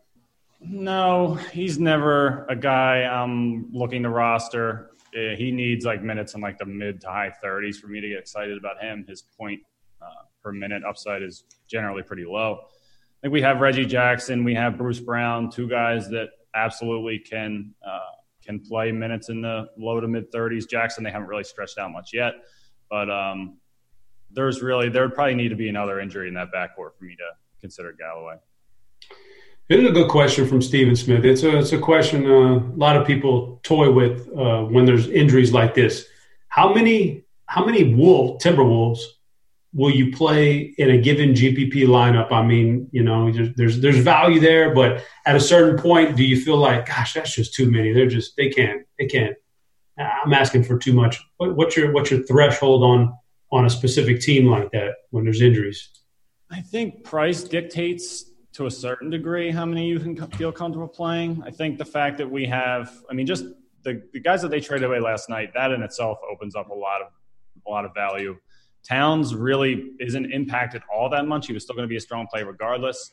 [0.61, 4.93] No, he's never a guy I'm looking to roster.
[5.13, 8.19] He needs like minutes in like the mid to high 30s for me to get
[8.19, 9.05] excited about him.
[9.07, 9.61] His point
[10.01, 12.61] uh, per minute upside is generally pretty low.
[12.65, 17.75] I think we have Reggie Jackson, we have Bruce Brown, two guys that absolutely can
[17.87, 17.99] uh,
[18.43, 20.69] can play minutes in the low to mid 30s.
[20.69, 22.35] Jackson, they haven't really stretched out much yet,
[22.89, 23.59] but um,
[24.31, 27.17] there's really there would probably need to be another injury in that backcourt for me
[27.17, 27.29] to
[27.61, 28.37] consider Galloway.
[29.69, 31.25] This is a good question from Stephen Smith.
[31.25, 35.09] It's a it's a question uh, a lot of people toy with uh, when there's
[35.09, 36.07] injuries like this.
[36.49, 39.01] How many how many Wolf Timberwolves
[39.73, 42.33] will you play in a given GPP lineup?
[42.33, 46.25] I mean, you know, there's, there's there's value there, but at a certain point, do
[46.25, 47.93] you feel like, gosh, that's just too many?
[47.93, 49.37] They're just they can't they can't.
[49.99, 51.21] I'm asking for too much.
[51.39, 53.17] What, what's your what's your threshold on
[53.53, 55.91] on a specific team like that when there's injuries?
[56.51, 61.43] I think price dictates to a certain degree how many you can feel comfortable playing.
[61.45, 63.45] I think the fact that we have, I mean, just
[63.83, 66.75] the, the guys that they traded away last night, that in itself opens up a
[66.75, 67.09] lot of
[67.67, 68.37] a lot of value.
[68.89, 71.47] Towns really isn't impacted all that much.
[71.47, 73.11] He was still going to be a strong play regardless.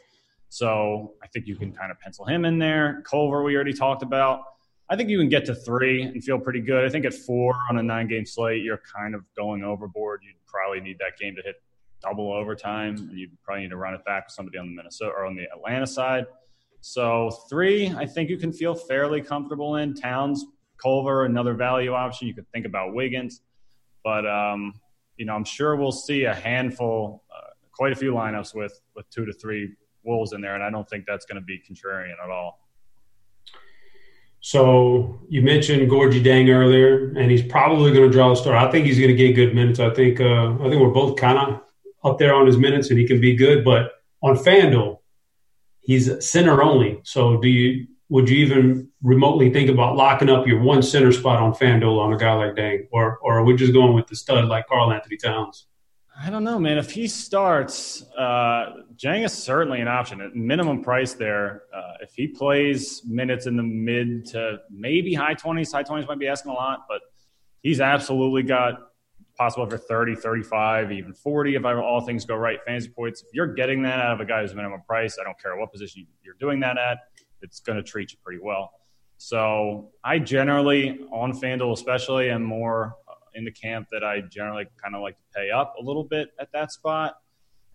[0.49, 3.01] So I think you can kind of pencil him in there.
[3.09, 4.41] Culver, we already talked about.
[4.89, 6.85] I think you can get to three and feel pretty good.
[6.85, 10.21] I think at four on a nine game slate, you're kind of going overboard.
[10.23, 11.55] You'd probably need that game to hit
[12.01, 15.11] double overtime, and you'd probably need to run it back with somebody on the Minnesota
[15.11, 16.25] or on the Atlanta side.
[16.81, 19.93] So three, I think you can feel fairly comfortable in.
[19.93, 20.45] Towns,
[20.81, 22.27] Culver, another value option.
[22.27, 23.41] You could think about Wiggins,
[24.03, 24.73] but um,
[25.17, 29.09] you know I'm sure we'll see a handful, uh, quite a few lineups with with
[29.09, 29.73] two to three
[30.03, 32.59] Wolves in there, and I don't think that's going to be contrarian at all.
[34.45, 38.61] So you mentioned Gorgui Dieng earlier, and he's probably going to draw the start.
[38.61, 39.79] I think he's going to get good minutes.
[39.79, 41.61] I think uh, I think we're both kind of
[42.03, 43.63] up there on his minutes and he can be good.
[43.63, 44.99] But on FanDuel,
[45.79, 46.99] he's center only.
[47.03, 51.41] So do you would you even remotely think about locking up your one center spot
[51.41, 54.15] on FanDuel on a guy like Dieng, or or are we just going with the
[54.17, 55.67] stud like Karl-Anthony Towns?
[56.21, 56.77] I don't know, man.
[56.77, 61.63] If he starts, uh, Dieng is certainly an option at minimum price there.
[61.75, 66.19] Uh, if he plays minutes in the mid to maybe high 20s, high 20s might
[66.19, 67.01] be asking a lot, but
[67.61, 68.91] he's absolutely got
[69.35, 72.59] possible for 30, 35, even 40 if all things go right.
[72.63, 73.23] Fantasy points.
[73.23, 75.71] If you're getting that out of a guy who's minimum price, I don't care what
[75.71, 76.99] position you're doing that at,
[77.41, 78.71] it's going to treat you pretty well.
[79.17, 82.97] So I generally, on FanDuel especially, am more
[83.35, 86.29] in the camp that I generally kind of like to pay up a little bit
[86.39, 87.15] at that spot.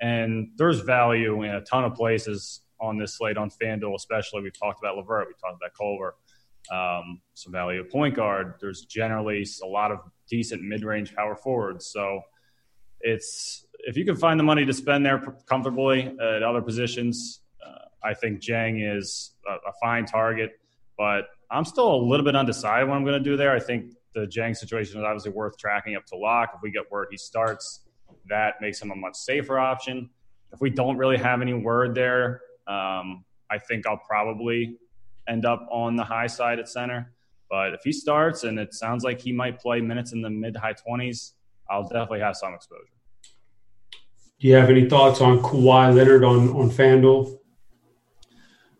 [0.00, 4.42] And there's value in a ton of places on this slate on FanDuel, especially.
[4.42, 6.14] We've talked about LeVert, we talked about Culver,
[6.70, 8.54] um, some value at point guard.
[8.60, 9.98] There's generally a lot of
[10.28, 11.86] decent mid-range power forwards.
[11.86, 12.20] So
[13.00, 17.86] it's if you can find the money to spend there comfortably at other positions, uh,
[18.04, 20.52] I think Dieng is a, a, fine target.
[20.96, 23.54] But I'm still a little bit undecided what I'm going to do there.
[23.54, 26.52] I think the Dieng situation is obviously worth tracking up to lock.
[26.54, 27.80] If we get word he starts,
[28.28, 30.10] that makes him a much safer option.
[30.52, 34.76] If we don't really have any word there, um, I think I'll probably
[35.28, 37.12] end up on the high side at center.
[37.50, 40.56] But if he starts and it sounds like he might play minutes in the mid
[40.56, 41.32] high 20s,
[41.70, 42.84] I'll definitely have some exposure.
[44.40, 47.38] Do you have any thoughts on Kawhi Leonard on, on FanDuel?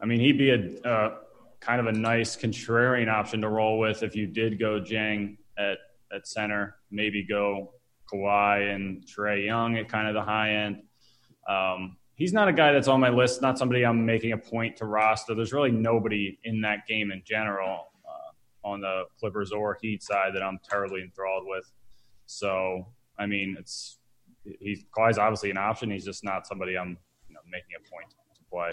[0.01, 1.17] I mean, he'd be a uh,
[1.61, 5.79] kind of a nice contrarian option to roll with if you did go Dieng at,
[6.13, 7.75] at center, maybe go
[8.13, 10.83] Kawhi and Trae Young at kind of the high end.
[11.49, 14.77] Um, he's not a guy that's on my list, not somebody I'm making a point
[14.79, 15.35] to roster.
[15.35, 20.35] There's really nobody in that game in general uh, on the Clippers or Heat side
[20.35, 21.71] that I'm terribly enthralled with.
[22.27, 22.87] So,
[23.19, 23.99] I mean, it's
[24.61, 25.91] he's Kawhi's obviously an option.
[25.91, 26.99] He's just not somebody I'm
[27.29, 28.71] you know, making a point to play.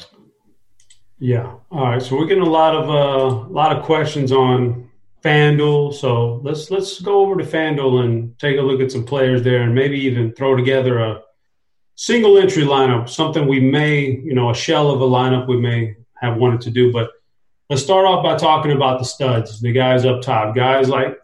[1.20, 1.54] Yeah.
[1.72, 2.02] All right.
[2.02, 4.90] So we're getting a lot of a uh, lot of questions on
[5.24, 5.94] FanDuel.
[5.94, 9.62] So let's let's go over to FanDuel and take a look at some players there,
[9.62, 11.22] and maybe even throw together a
[11.96, 13.10] single entry lineup.
[13.10, 16.70] Something we may, you know, a shell of a lineup we may have wanted to
[16.70, 16.92] do.
[16.92, 17.12] But
[17.70, 21.18] let's start off by talking about the studs, the guys up top, guys like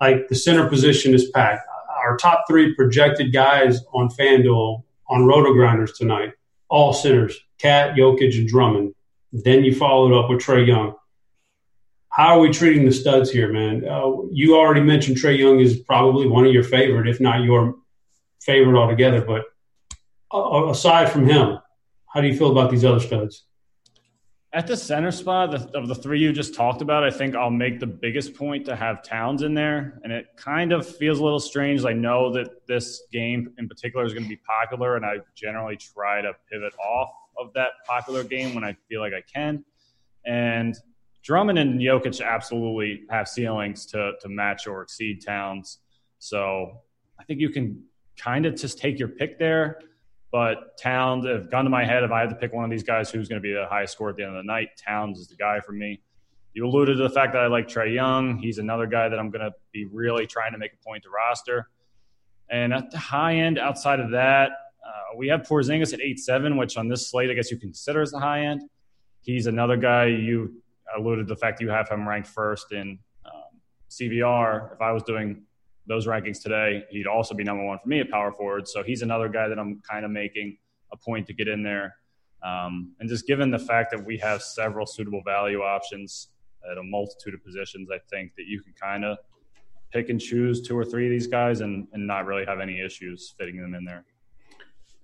[0.00, 1.62] like the center position is packed.
[2.04, 6.32] Our top three projected guys on FanDuel on RotoGrinders tonight,
[6.68, 8.95] all centers: KAT, Jokic, and Drummond.
[9.32, 10.94] Then you followed up with Trae Young.
[12.08, 13.86] How are we treating the studs here, man?
[13.86, 17.74] Uh, you already mentioned Trae Young is probably one of your favorite, if not your
[18.40, 19.20] favorite altogether.
[19.20, 19.44] But
[20.32, 21.58] aside from him,
[22.06, 23.44] how do you feel about these other studs?
[24.52, 27.78] At the center spot of the three you just talked about, I think I'll make
[27.78, 30.00] the biggest point to have Towns in there.
[30.02, 31.84] And it kind of feels a little strange.
[31.84, 35.76] I know that this game in particular is going to be popular, and I generally
[35.76, 39.64] try to pivot off of that popular game when I feel like I can.
[40.24, 40.76] And
[41.22, 45.78] Drummond and Jokic absolutely have ceilings to to match or exceed Towns.
[46.18, 46.80] So
[47.18, 47.82] I think you can
[48.16, 49.80] kind of just take your pick there.
[50.32, 52.82] But Towns, if gun to my head, if I had to pick one of these
[52.82, 55.18] guys who's going to be the highest score at the end of the night, Towns
[55.18, 56.00] is the guy for me.
[56.52, 58.38] You alluded to the fact that I like Trae Young.
[58.38, 61.10] He's another guy that I'm going to be really trying to make a point to
[61.10, 61.68] roster.
[62.50, 64.50] And at the high end, outside of that,
[64.86, 68.02] uh, we have Porzingis at eight seven, which on this slate, I guess you consider
[68.02, 68.62] as the high end.
[69.22, 70.62] He's another guy you
[70.96, 73.60] alluded to the fact you have him ranked first in um,
[73.90, 74.74] CBR.
[74.74, 75.42] If I was doing
[75.86, 78.68] those rankings today, he'd also be number one for me at power forward.
[78.68, 80.58] So he's another guy that I'm kind of making
[80.92, 81.96] a point to get in there.
[82.42, 86.28] Um, and just given the fact that we have several suitable value options
[86.70, 89.18] at a multitude of positions, I think that you can kind of
[89.92, 92.80] pick and choose two or three of these guys and, and not really have any
[92.80, 94.04] issues fitting them in there.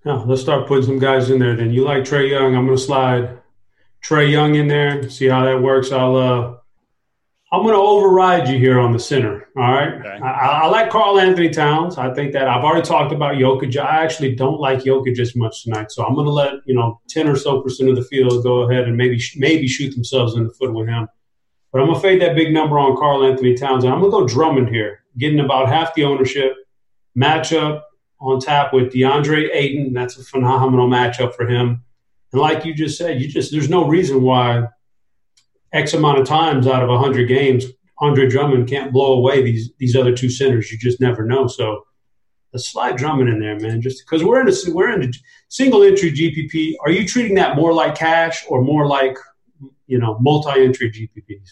[0.05, 1.55] Yeah, let's start putting some guys in there.
[1.55, 2.57] Then you like Trae Young.
[2.57, 3.39] I'm going to slide
[4.03, 5.09] Trae Young in there.
[5.09, 5.93] See how that works.
[5.93, 6.55] I'll uh,
[7.53, 9.47] I'm going to override you here on the center.
[9.57, 9.93] All right.
[9.93, 10.09] Okay.
[10.09, 11.99] I, I, like Karl-Anthony Towns.
[11.99, 13.77] I think that I've already talked about Jokic.
[13.77, 17.01] I actually don't like Jokic as much tonight, so I'm going to let you know
[17.09, 20.45] ten or so percent of the field go ahead and maybe maybe shoot themselves in
[20.45, 21.07] the foot with him.
[21.71, 24.19] But I'm going to fade that big number on Karl-Anthony Towns, and I'm going to
[24.19, 26.55] go Drummond here, getting about half the ownership.
[27.17, 27.83] Matchup
[28.23, 29.93] on tap with DeAndre Ayton.
[29.93, 31.83] That's a phenomenal matchup for him.
[32.33, 34.69] And like you just said, you just there's no reason why
[35.73, 37.67] X amount of times out of 100 games,
[37.99, 40.71] Andre Drummond can't blow away these these other two centers.
[40.71, 41.47] You just never know.
[41.47, 41.85] So
[42.53, 43.83] let's slide Drummond in there, man.
[43.83, 45.13] Just because we're in a we're in a
[45.49, 46.75] single entry GPP.
[46.81, 49.17] Are you treating that more like cash or more like
[49.87, 51.51] you know multi entry GPPs?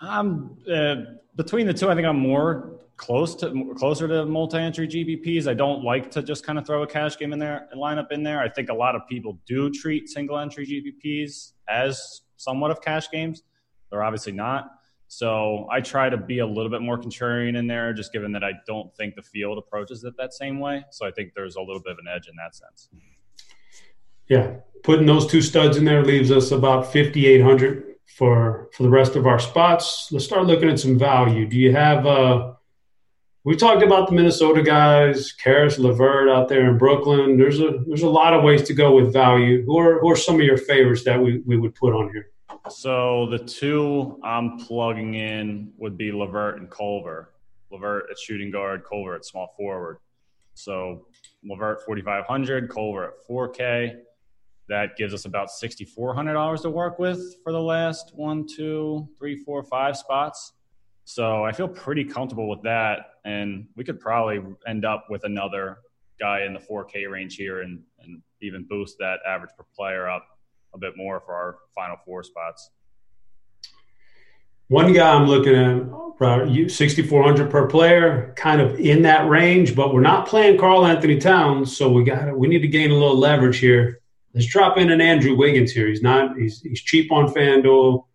[0.00, 0.96] Um, uh,
[1.36, 5.46] between the two, I think I'm more close to closer to multi-entry GPPs.
[5.46, 7.98] I don't like to just kind of throw a cash game in there and line
[7.98, 8.40] up in there.
[8.40, 13.10] I think a lot of people do treat single entry GPPs as somewhat of cash
[13.10, 13.42] games.
[13.90, 14.70] They're obviously not.
[15.08, 18.42] So I try to be a little bit more contrarian in there, just given that
[18.42, 20.84] I don't think the field approaches it that same way.
[20.90, 22.88] So I think there's a little bit of an edge in that sense.
[24.28, 29.14] Yeah, putting those two studs in there leaves us about 5,800 for for the rest
[29.14, 30.08] of our spots.
[30.10, 31.46] Let's start looking at some value.
[31.46, 32.06] Do you have?
[32.06, 32.54] Uh,
[33.46, 37.36] we talked about the Minnesota guys, Caris LeVert out there in Brooklyn.
[37.36, 39.64] There's a there's a lot of ways to go with value.
[39.64, 42.30] Who are who are some of your favorites that we, we would put on here?
[42.68, 47.34] So the two I'm plugging in would be LeVert and Culver.
[47.70, 49.98] LeVert at shooting guard, Culver at small forward.
[50.54, 51.06] So
[51.44, 53.98] LeVert 4,500, Culver at 4K.
[54.68, 59.62] That gives us about $6,400 to work with for the last one, two, three, four,
[59.62, 60.54] five spots.
[61.06, 63.12] So I feel pretty comfortable with that.
[63.24, 65.78] And we could probably end up with another
[66.18, 70.26] guy in the 4K range here and, and even boost that average per player up
[70.74, 72.70] a bit more for our final four spots.
[74.68, 80.00] One guy I'm looking at, 6,400 per player, kind of in that range, but we're
[80.00, 84.00] not playing Karl-Anthony Towns, so we got we need to gain a little leverage here.
[84.34, 85.86] Let's drop in an Andrew Wiggins here.
[85.86, 88.06] He's not he's he's cheap on FanDuel.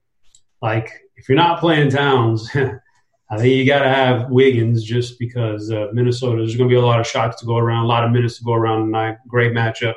[0.62, 0.92] Like
[1.22, 5.90] if you're not playing Towns, I think you got to have Wiggins just because uh,
[5.94, 6.38] Minnesota.
[6.38, 8.40] There's going to be a lot of shots to go around, a lot of minutes
[8.40, 9.18] to go around tonight.
[9.28, 9.94] Great matchup.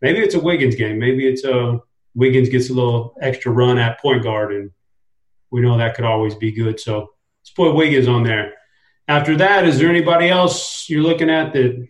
[0.00, 0.98] Maybe it's a Wiggins game.
[0.98, 1.78] Maybe it's a uh,
[2.14, 4.70] Wiggins gets a little extra run at point guard and
[5.50, 6.80] we know that could always be good.
[6.80, 7.10] So
[7.42, 8.54] let's put Wiggins on there.
[9.06, 11.86] After that, is there anybody else you're looking at that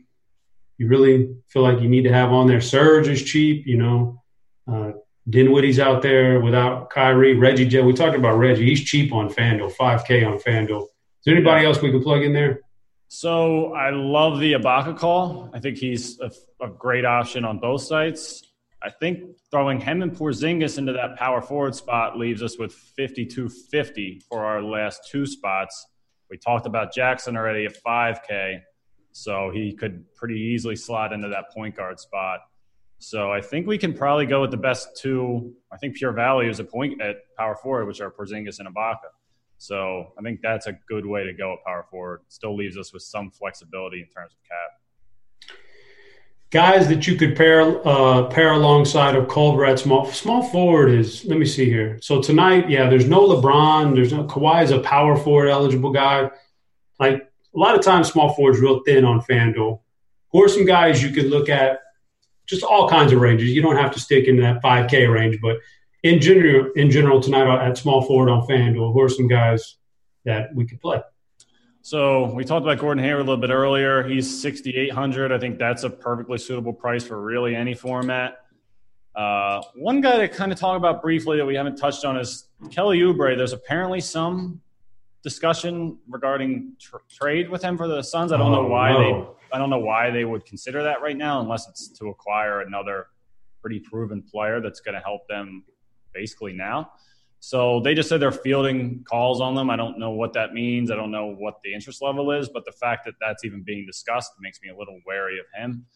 [0.79, 2.61] you really feel like you need to have on there?
[2.61, 4.23] Surge is cheap, you know.
[4.67, 4.93] Uh,
[5.29, 7.35] Dinwiddie's out there without Kyrie.
[7.35, 7.81] Reggie J.
[7.83, 8.67] We talked about Reggie.
[8.67, 10.83] He's cheap on FanDuel, 5K on FanDuel.
[10.83, 10.89] Is
[11.25, 12.61] there anybody else we can plug in there?
[13.09, 15.51] So I love the Ibaka call.
[15.55, 18.43] I think he's a, a great option on both sites.
[18.83, 24.23] I think throwing him and Porzingis into that power forward spot leaves us with 52-50
[24.25, 25.87] for our last two spots.
[26.29, 28.61] We talked about Jackson already at 5K,
[29.13, 32.41] so he could pretty easily slot into that point guard spot.
[33.09, 35.55] So I think we can probably go with the best two.
[35.73, 39.11] I think pure value is a point at power forward, which are Porzingis and Ibaka.
[39.59, 42.23] So I think that's a good way to go at power forward.
[42.29, 44.75] Still leaves us with some flexibility in terms of cap
[46.55, 51.37] guys that you could pair uh, pair alongside of Culver small small forward is let
[51.37, 51.99] me see here.
[52.01, 56.31] So tonight, yeah, there's no LeBron, there's no Kawhi is a power forward eligible guy.
[57.01, 59.81] Like a lot of times, small forwards real thin on FanDuel.
[60.31, 61.81] Who are some guys you could look at?
[62.47, 63.51] Just all kinds of ranges.
[63.51, 65.57] You don't have to stick in that 5K range, but
[66.03, 69.77] in general, in general tonight at small forward on FanDuel, who are some guys
[70.25, 71.01] that we could play?
[71.81, 74.03] So we talked about Gordon Hayward a little bit earlier.
[74.03, 75.33] He's 6,800.
[75.33, 78.39] I think that's a perfectly suitable price for really any format.
[79.15, 82.49] Uh, one guy to kind of talk about briefly that we haven't touched on is
[82.71, 83.37] Kelly Oubre.
[83.37, 84.61] There's apparently some
[85.23, 88.33] discussion regarding tr- trade with him for the Suns.
[88.33, 89.34] I don't know oh, why no.
[89.55, 93.07] I don't know why they would consider that right now, unless it's to acquire another
[93.61, 95.65] pretty proven player that's going to help them
[96.13, 96.91] basically now.
[97.39, 99.71] So they just said they're fielding calls on them.
[99.71, 100.91] I don't know what that means.
[100.91, 103.87] I don't know what the interest level is, but the fact that that's even being
[103.87, 105.87] discussed makes me a little wary of him.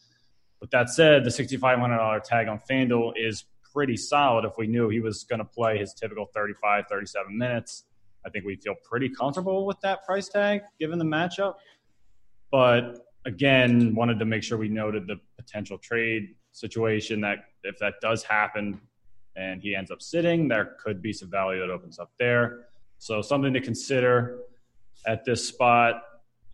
[0.61, 4.45] With that said, the $6,500 tag on FanDuel is pretty solid.
[4.45, 7.85] If we knew he was going to play his typical 35, 37 minutes,
[8.25, 11.55] I think we'd feel pretty comfortable with that price tag given the matchup.
[12.53, 17.95] But again, wanted to make sure we noted the potential trade situation that if that
[18.01, 18.81] does happen,
[19.37, 22.67] and he ends up sitting, there could be some value that opens up there.
[22.99, 24.41] So something to consider
[25.07, 26.03] at this spot.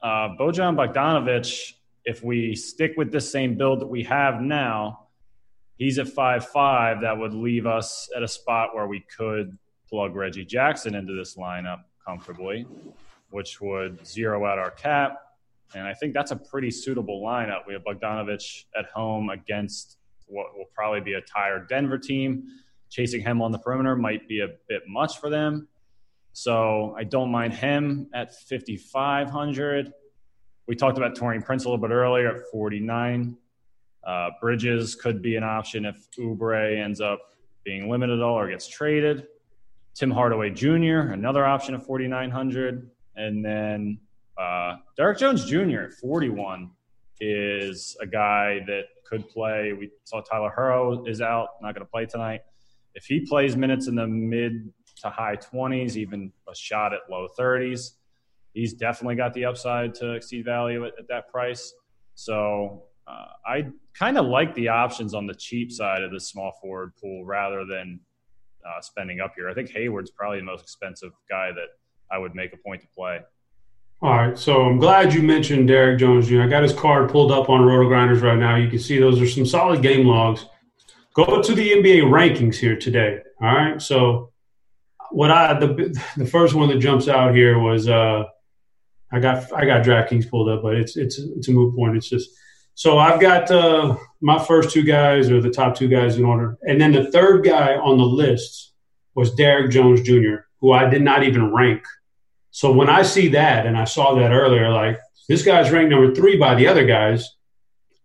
[0.03, 1.73] Uh, Bojan Bogdanovic,
[2.05, 5.07] if we stick with the same build that we have now,
[5.79, 7.01] he's at five five.
[7.01, 9.57] That would leave us at a spot where we could
[9.89, 12.67] plug Reggie Jackson into this lineup comfortably,
[13.31, 15.24] which would zero out our cap.
[15.75, 17.67] And I think that's a pretty suitable lineup.
[17.67, 22.45] We have Bogdanovic at home against what will probably be a tired Denver team
[22.95, 25.67] chasing him on the perimeter might be a bit much for them.
[26.33, 29.93] So I don't mind him at 5,500.
[30.67, 33.37] We talked about Taurean Prince a little bit earlier at 49.
[34.07, 37.21] Uh, Bridges could be an option if Oubre ends up
[37.65, 39.27] being limited all or gets traded.
[39.95, 42.91] Tim Hardaway Jr., another option at 4,900.
[43.17, 43.99] And then
[44.39, 45.81] uh, Derrick Jones Jr.
[45.81, 46.71] at 41
[47.21, 49.73] is a guy that could play.
[49.73, 52.41] We saw Tyler Herro is out, not going to play tonight
[52.95, 54.73] if he plays minutes in the mid
[55.03, 57.91] to high 20s, even a shot at low 30s,
[58.53, 61.75] he's definitely got the upside to exceed value at, at that price.
[62.15, 66.53] So uh, I kind of like the options on the cheap side of the small
[66.63, 68.01] forward pool rather than
[68.65, 69.51] uh, spending up here.
[69.51, 71.69] I think Hayward's probably the most expensive guy that
[72.11, 73.21] I would make a point to play.
[74.05, 76.43] All right, so I'm glad you mentioned Derrick Jones Jr.
[76.43, 78.57] I got his card pulled up on RotoGrinders right now.
[78.57, 80.45] You can see those are some solid game logs
[81.15, 83.21] go to the NBA rankings here today.
[83.41, 83.81] All right.
[83.81, 84.31] So
[85.11, 88.25] what I the the first one that jumps out here was uh
[89.11, 91.97] I got I got DraftKings pulled up, but it's it's it's a moot point.
[91.97, 92.29] It's just
[92.75, 96.59] so I've got uh my first two guys or the top two guys in order,
[96.69, 98.75] and then the third guy on the list
[99.15, 101.85] was Derrick Jones Jr., who I did not even rank.
[102.55, 106.15] So when I see that, and I saw that earlier, like this guy's ranked number
[106.15, 107.35] three by the other guys,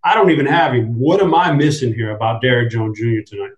[0.04, 0.98] I don't even have him.
[0.98, 3.22] What am I missing here about Derrick Jones Jr.
[3.24, 3.52] tonight?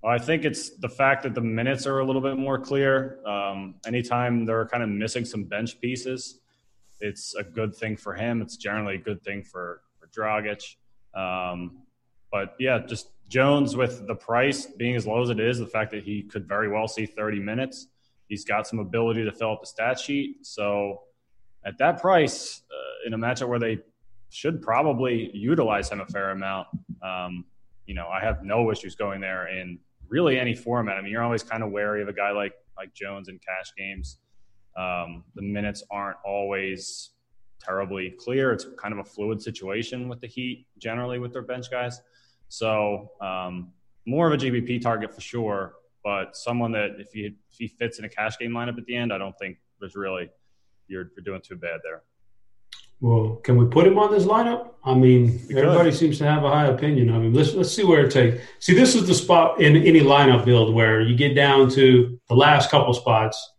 [0.00, 3.18] Well, I think it's the fact that the minutes are a little bit more clear.
[3.26, 6.38] Um, anytime they're kind of missing some bench pieces,
[7.00, 8.42] it's a good thing for him.
[8.42, 10.76] It's generally a good thing for for Dragic.
[11.16, 11.78] Um,
[12.30, 15.90] but yeah, just Jones with the price being as low as it is, the fact
[15.90, 17.88] that he could very well see 30 minutes,
[18.34, 20.44] he's got some ability to fill up the stat sheet.
[20.44, 21.02] So
[21.64, 23.78] at that price, uh, in a matchup where they
[24.28, 26.66] should probably utilize him a fair amount,
[27.00, 27.44] um,
[27.86, 29.78] you know, I have no issues going there in
[30.08, 30.96] really any format.
[30.96, 33.72] I mean, you're always kind of wary of a guy like like Jones in cash
[33.78, 34.18] games.
[34.76, 37.10] Um, the minutes aren't always
[37.60, 38.50] terribly clear.
[38.50, 42.02] It's kind of a fluid situation with the Heat generally with their bench guys.
[42.48, 43.70] So um,
[44.06, 45.74] more of a GPP target for sure,
[46.04, 48.94] but someone that if he if he fits in a cash game lineup at the
[48.94, 50.28] end, I don't think there's really
[50.86, 52.02] you're, you're doing too bad there.
[53.00, 54.70] Well, can we put him on this lineup?
[54.84, 57.34] I mean, everybody seems to have a high opinion of him.
[57.34, 58.42] Let's let's see where it takes.
[58.60, 62.34] See, this is the spot in any lineup build where you get down to the
[62.34, 63.50] last couple spots.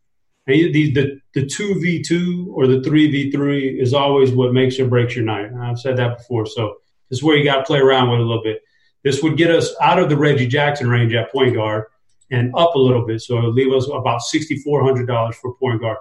[0.47, 4.53] And the the the two v two or the three v three is always what
[4.53, 5.51] makes or breaks your night.
[5.59, 6.75] I've said that before, so
[7.09, 8.61] this is where you got to play around with a little bit.
[9.03, 11.85] This would get us out of the Reggie Jackson range at point guard
[12.31, 15.35] and up a little bit, so it would leave us about sixty four hundred dollars
[15.41, 15.97] for point guard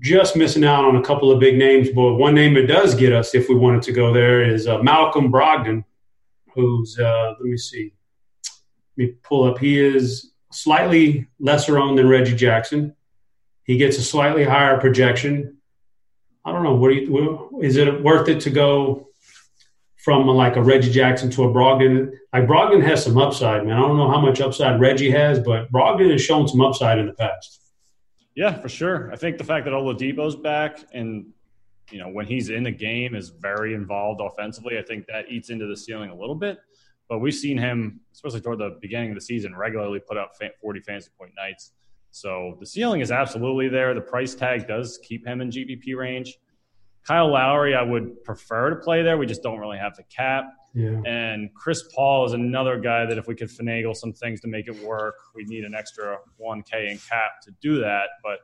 [0.00, 1.90] just missing out on a couple of big names.
[1.90, 4.82] But one name it does get us, if we wanted to go there, is uh,
[4.82, 5.84] Malcolm Brogdon,
[6.54, 7.92] who's uh, let me see,
[8.96, 9.58] let me pull up.
[9.58, 12.94] He is slightly lesser owned than Reggie Jackson.
[13.64, 15.58] He gets a slightly higher projection.
[16.44, 16.74] I don't know.
[16.74, 19.08] What do you, is it worth it to go
[20.04, 22.10] from like a Reggie Jackson to a Brogdon?
[22.32, 23.76] Like Brogdon has some upside, man.
[23.76, 27.06] I don't know how much upside Reggie has, but Brogdon has shown some upside in
[27.06, 27.60] the past.
[28.34, 29.12] Yeah, for sure.
[29.12, 31.26] I think the fact that Oladipo's back and
[31.90, 34.78] you know when he's in the game is very involved offensively.
[34.78, 36.58] I think that eats into the ceiling a little bit.
[37.08, 40.80] But we've seen him, especially toward the beginning of the season, regularly put up 40
[40.80, 41.72] fantasy point nights.
[42.10, 43.92] So the ceiling is absolutely there.
[43.92, 46.38] The price tag does keep him in GPP range.
[47.06, 49.18] Kyle Lowry, I would prefer to play there.
[49.18, 50.44] We just don't really have the cap.
[50.74, 51.00] Yeah.
[51.04, 54.68] And Chris Paul is another guy that if we could finagle some things to make
[54.68, 58.04] it work, we need an extra 1K in cap to do that.
[58.22, 58.38] But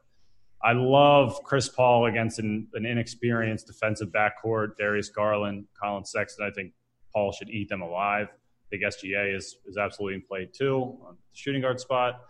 [0.63, 6.45] I love Chris Paul against an, an inexperienced defensive backcourt, Darius Garland, Collin Sexton.
[6.45, 6.73] I think
[7.15, 8.29] Paul should eat them alive.
[8.31, 12.23] I think SGA is, is absolutely in play too on the shooting guard spot.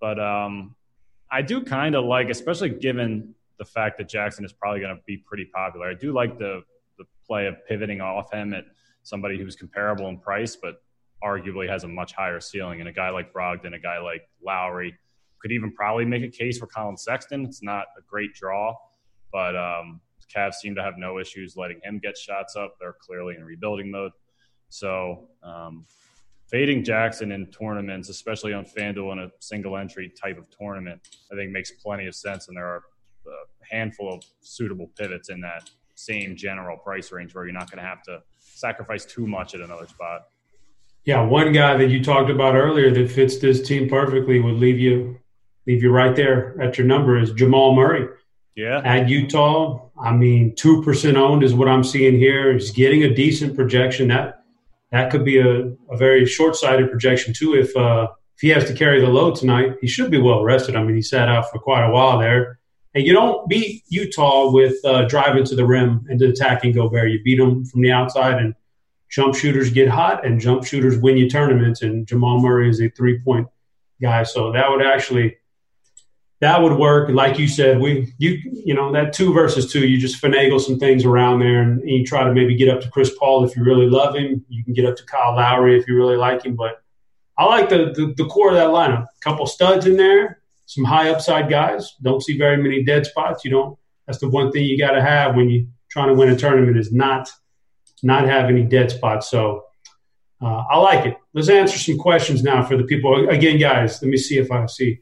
[0.00, 0.74] But um,
[1.30, 5.02] I do kind of like, especially given the fact that Jackson is probably going to
[5.06, 5.88] be pretty popular.
[5.88, 6.62] I do like the
[6.98, 8.64] the play of pivoting off him at
[9.02, 10.82] somebody who's comparable in price, but
[11.22, 12.80] arguably has a much higher ceiling.
[12.80, 14.94] And a guy like Brogdon, a guy like Lowry,
[15.40, 17.44] could even probably make a case for Collin Sexton.
[17.44, 18.74] It's not a great draw,
[19.32, 20.00] but um,
[20.34, 22.76] Cavs seem to have no issues letting him get shots up.
[22.80, 24.12] They're clearly in rebuilding mode.
[24.68, 25.86] So um,
[26.48, 31.00] fading Jackson in tournaments, especially on FanDuel in a single entry type of tournament,
[31.30, 32.48] I think makes plenty of sense.
[32.48, 32.82] And there are
[33.26, 37.82] a handful of suitable pivots in that same general price range where you're not going
[37.82, 40.26] to have to sacrifice too much at another spot.
[41.04, 44.78] Yeah, one guy that you talked about earlier that fits this team perfectly would leave
[44.78, 45.18] you
[45.66, 48.08] leave you right there at your number is Jamal Murray.
[48.54, 48.80] Yeah.
[48.84, 52.52] At Utah, I mean, two percent owned is what I'm seeing here.
[52.52, 54.08] He's getting a decent projection.
[54.08, 54.44] That
[54.92, 57.54] that could be a, a very short sighted projection too.
[57.54, 60.76] If uh, if he has to carry the load tonight, he should be well rested.
[60.76, 62.60] I mean, he sat out for quite a while there.
[62.94, 67.10] And you don't beat Utah with uh, driving to the rim and attacking Gobert.
[67.10, 68.54] You beat them from the outside, and
[69.08, 71.82] jump shooters get hot, and jump shooters win you tournaments.
[71.82, 73.48] And Jamal Murray is a three point
[74.00, 75.36] guy, so that would actually
[76.40, 77.08] that would work.
[77.10, 80.78] Like you said, we you you know that two versus two, you just finagle some
[80.78, 83.56] things around there, and, and you try to maybe get up to Chris Paul if
[83.56, 84.44] you really love him.
[84.48, 86.82] You can get up to Kyle Lowry if you really like him, but
[87.36, 89.04] I like the, the, the core of that lineup.
[89.04, 91.94] A couple studs in there, some high upside guys.
[92.02, 93.44] Don't see very many dead spots.
[93.44, 93.78] You don't.
[94.06, 96.76] That's the one thing you got to have when you're trying to win a tournament
[96.76, 97.30] is not
[98.02, 99.30] not have any dead spots.
[99.30, 99.64] So
[100.42, 101.16] uh, I like it.
[101.32, 103.28] Let's answer some questions now for the people.
[103.30, 105.00] Again, guys, let me see if I see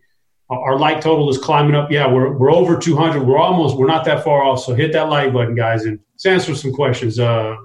[0.50, 1.90] our like total is climbing up.
[1.90, 3.22] Yeah, we're we're over 200.
[3.22, 3.76] We're almost.
[3.76, 4.60] We're not that far off.
[4.60, 7.18] So hit that like button, guys, and let's answer some questions.
[7.18, 7.56] Uh,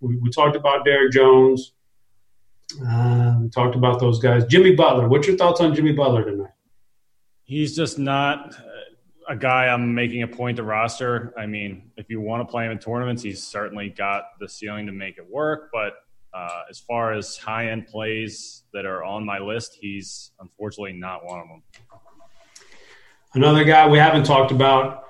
[0.00, 1.72] we, we talked about Derrick Jones.
[2.86, 4.44] Uh, we talked about those guys.
[4.46, 5.08] Jimmy Butler.
[5.08, 6.50] What's your thoughts on Jimmy Butler tonight?
[7.50, 8.54] He's just not
[9.28, 11.34] a guy I'm making a point to roster.
[11.36, 14.86] I mean, if you want to play him in tournaments, he's certainly got the ceiling
[14.86, 15.68] to make it work.
[15.72, 15.94] But
[16.32, 21.24] uh, as far as high end plays that are on my list, he's unfortunately not
[21.24, 21.62] one of them.
[23.34, 25.06] Another guy we haven't talked about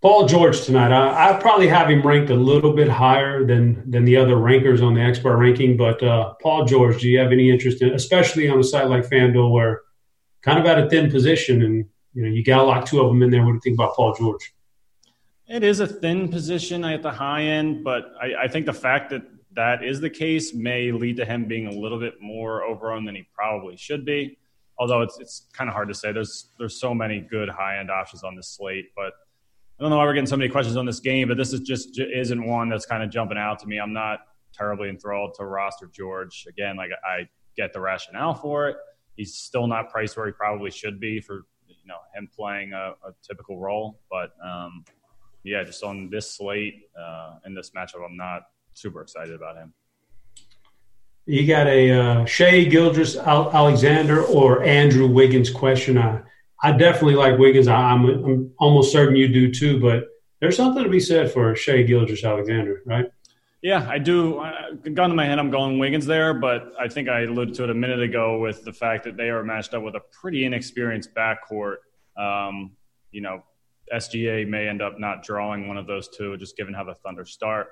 [0.00, 0.92] Paul George tonight.
[0.92, 4.80] I, I probably have him ranked a little bit higher than than the other rankers
[4.80, 5.76] on the expert ranking.
[5.76, 9.10] But uh, Paul George, do you have any interest in, especially on a site like
[9.10, 9.80] FanDuel, where
[10.44, 13.08] kind of at a thin position, and you know you got to lock two of
[13.08, 13.42] them in there.
[13.42, 14.54] What do you think about Paul George?
[15.46, 19.10] It is a thin position at the high end, but I, I think the fact
[19.10, 19.22] that
[19.54, 23.14] that is the case may lead to him being a little bit more overowned than
[23.14, 24.38] he probably should be.
[24.78, 26.12] Although it's it's kind of hard to say.
[26.12, 29.12] There's there's so many good high end options on this slate, but
[29.78, 31.60] I don't know why we're getting so many questions on this game, but this is
[31.60, 33.78] just isn't one that's kind of jumping out to me.
[33.78, 34.20] I'm not
[34.52, 36.46] terribly enthralled to roster George.
[36.48, 38.76] Again, like I get the rationale for it.
[39.16, 42.94] He's still not priced where he probably should be for you know him playing a,
[43.06, 44.00] a typical role.
[44.10, 44.84] But um,
[45.44, 48.42] yeah, just on this slate uh, in this matchup, I'm not
[48.72, 49.72] super excited about him.
[51.26, 55.96] You got a uh, Shai Gilgeous-Alexander or Andrew Wiggins question.
[55.96, 56.20] I,
[56.62, 57.66] I definitely like Wiggins.
[57.66, 60.04] I, am I'm, I'm almost certain you do too, but
[60.40, 63.06] there's something to be said for Shai Gilgeous-Alexander, right?
[63.64, 64.44] Yeah, I do.
[64.92, 67.70] Gun to my head, I'm going Wiggins there, but I think I alluded to it
[67.70, 71.14] a minute ago with the fact that they are matched up with a pretty inexperienced
[71.14, 71.76] backcourt.
[72.14, 72.72] Um,
[73.10, 73.42] you know,
[73.90, 77.24] SGA may end up not drawing one of those two, just given how the Thunder
[77.24, 77.68] start.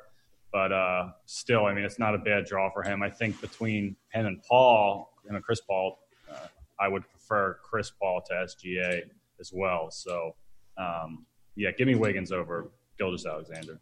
[0.51, 3.03] But uh, still, I mean, it's not a bad draw for him.
[3.03, 5.99] I think between him and Paul, you know, Chris Paul,
[6.31, 6.47] uh,
[6.81, 9.03] I would prefer Chris Paul to SGA
[9.39, 9.91] as well.
[9.91, 10.37] So,
[10.79, 13.73] um, yeah, give me Wiggins over Gilgeous-Alexander.
[13.73, 13.79] All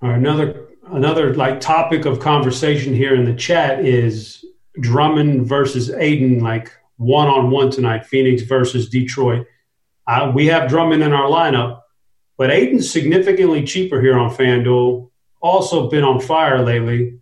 [0.00, 4.44] another another like topic of conversation here in the chat is
[4.80, 8.06] Drummond versus Ayton, like one on one tonight.
[8.06, 9.46] Phoenix versus Detroit.
[10.06, 11.82] Uh, we have Drummond in our lineup,
[12.36, 15.10] but Ayton's significantly cheaper here on FanDuel.
[15.40, 17.18] Also been on fire lately.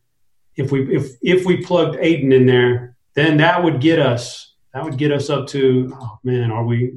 [0.54, 4.84] If we if if we plugged Ayton in there, then that would get us that
[4.84, 6.94] would get us up to oh man, are we?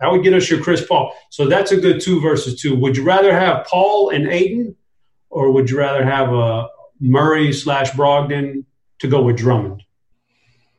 [0.00, 1.14] That would get us your Chris Paul.
[1.30, 2.74] So that's a good two versus two.
[2.76, 4.74] Would you rather have Paul and Ayton,
[5.32, 6.68] or would you rather have a
[7.00, 8.64] Murray slash Brogdon
[9.00, 9.82] to go with Drummond?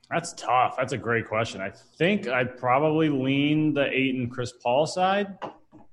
[0.10, 0.76] That's tough.
[0.78, 1.60] That's a great question.
[1.60, 5.40] I think I'd probably lean the Ayton Chris Paul side.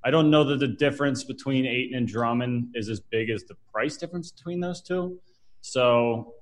[0.05, 3.55] I don't know that the difference between Ayton and Drummond is as big as the
[3.73, 5.19] price difference between those two.
[5.63, 6.35] So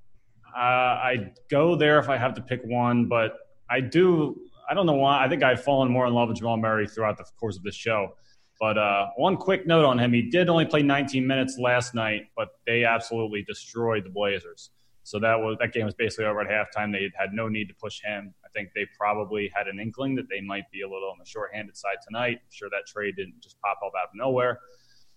[0.57, 3.35] uh, I'd go there if I have to pick one, but
[3.71, 4.41] I do.
[4.69, 5.25] I don't know why.
[5.25, 7.77] I think I've fallen more in love with Jamal Murray throughout the course of this
[7.77, 8.15] show.
[8.61, 12.27] But uh, one quick note on him: he did only play 19 minutes last night,
[12.37, 14.71] but they absolutely destroyed the Blazers.
[15.05, 16.93] So that was that game was basically over at halftime.
[16.93, 18.35] They had no need to push him.
[18.45, 21.25] I think they probably had an inkling that they might be a little on the
[21.25, 22.39] shorthanded side tonight.
[22.43, 24.61] I'm sure that trade didn't just pop up out of nowhere.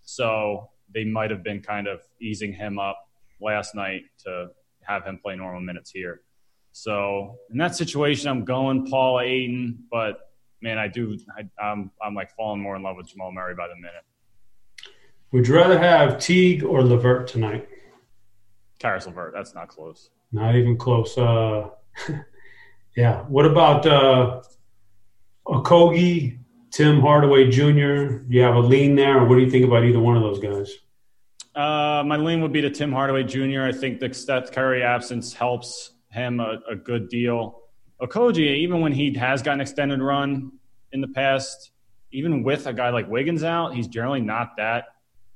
[0.03, 2.97] So they might have been kind of easing him up
[3.41, 4.51] last night to
[4.83, 6.21] have him play normal minutes here.
[6.71, 10.30] So in that situation, I'm going Paul Ayton, but
[10.61, 11.17] man, I do.
[11.37, 14.03] I, am I'm, I'm like falling more in love with Jamal Murray by the minute.
[15.31, 17.67] Would you rather have Teague or LeVert tonight?
[18.79, 19.33] Caris LeVert.
[19.33, 20.09] That's not close.
[20.31, 21.17] Not even close.
[21.17, 21.69] Uh,
[22.97, 23.21] yeah.
[23.23, 24.41] What about uh,
[25.47, 26.39] Okogie,
[26.71, 28.17] Tim Hardaway Jr.?
[28.17, 30.23] Do you have a lean there, or what do you think about either one of
[30.23, 30.71] those guys?
[31.55, 33.63] Uh, my lean would be to Tim Hardaway Jr.
[33.63, 37.60] I think the Steph Curry absence helps him a, a good deal.
[38.01, 40.51] Okogie, even when he has gotten extended run
[40.91, 41.71] in the past,
[42.11, 44.85] even with a guy like Wiggins out, he's generally not that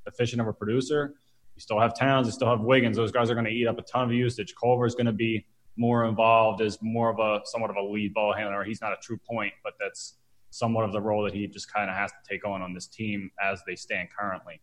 [0.06, 1.14] efficient of a producer.
[1.54, 2.96] You still have Towns, you still have Wiggins.
[2.96, 4.54] Those guys are going to eat up a ton of usage.
[4.60, 5.46] Culver is going to be
[5.76, 8.64] more involved as more of a somewhat of a lead ball handler.
[8.64, 10.16] He's not a true point, but that's
[10.50, 12.86] somewhat of the role that he just kind of has to take on on this
[12.86, 14.60] team as they stand currently.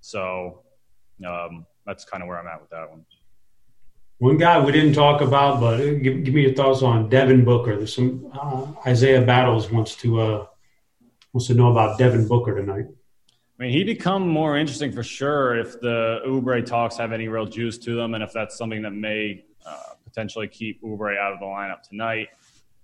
[0.00, 0.62] So
[1.26, 3.04] um, that's kind of where I'm at with that one.
[4.24, 7.76] One guy we didn't talk about, but give, give me your thoughts on Devin Booker.
[7.76, 10.46] There's some uh, Isaiah Battles wants to uh,
[11.34, 12.86] wants to know about Devin Booker tonight.
[12.88, 17.44] I mean, he become more interesting for sure if the Oubre talks have any real
[17.44, 21.38] juice to them, and if that's something that may uh, potentially keep Oubre out of
[21.38, 22.28] the lineup tonight.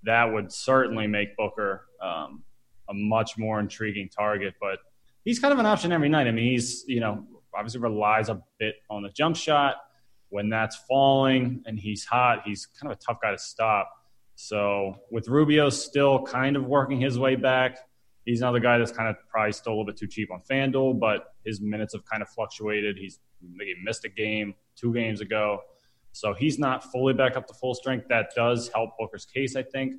[0.03, 2.43] That would certainly make Booker um,
[2.91, 4.57] a much more intriguing target.
[4.61, 4.81] But
[5.25, 6.27] he's kind of an option every night.
[6.27, 7.25] I mean, he's you know
[7.55, 9.77] obviously relies a bit on the jump shot
[10.31, 13.91] when that's falling and he's hot, he's kind of a tough guy to stop.
[14.37, 17.79] So with Rubio still kind of working his way back,
[18.25, 20.99] he's another guy that's kind of probably still a little bit too cheap on FanDuel,
[20.99, 22.97] but his minutes have kind of fluctuated.
[22.97, 23.19] He's
[23.61, 25.61] he missed a game two games ago.
[26.13, 28.07] So he's not fully back up to full strength.
[28.09, 29.95] That does help Booker's case, I think.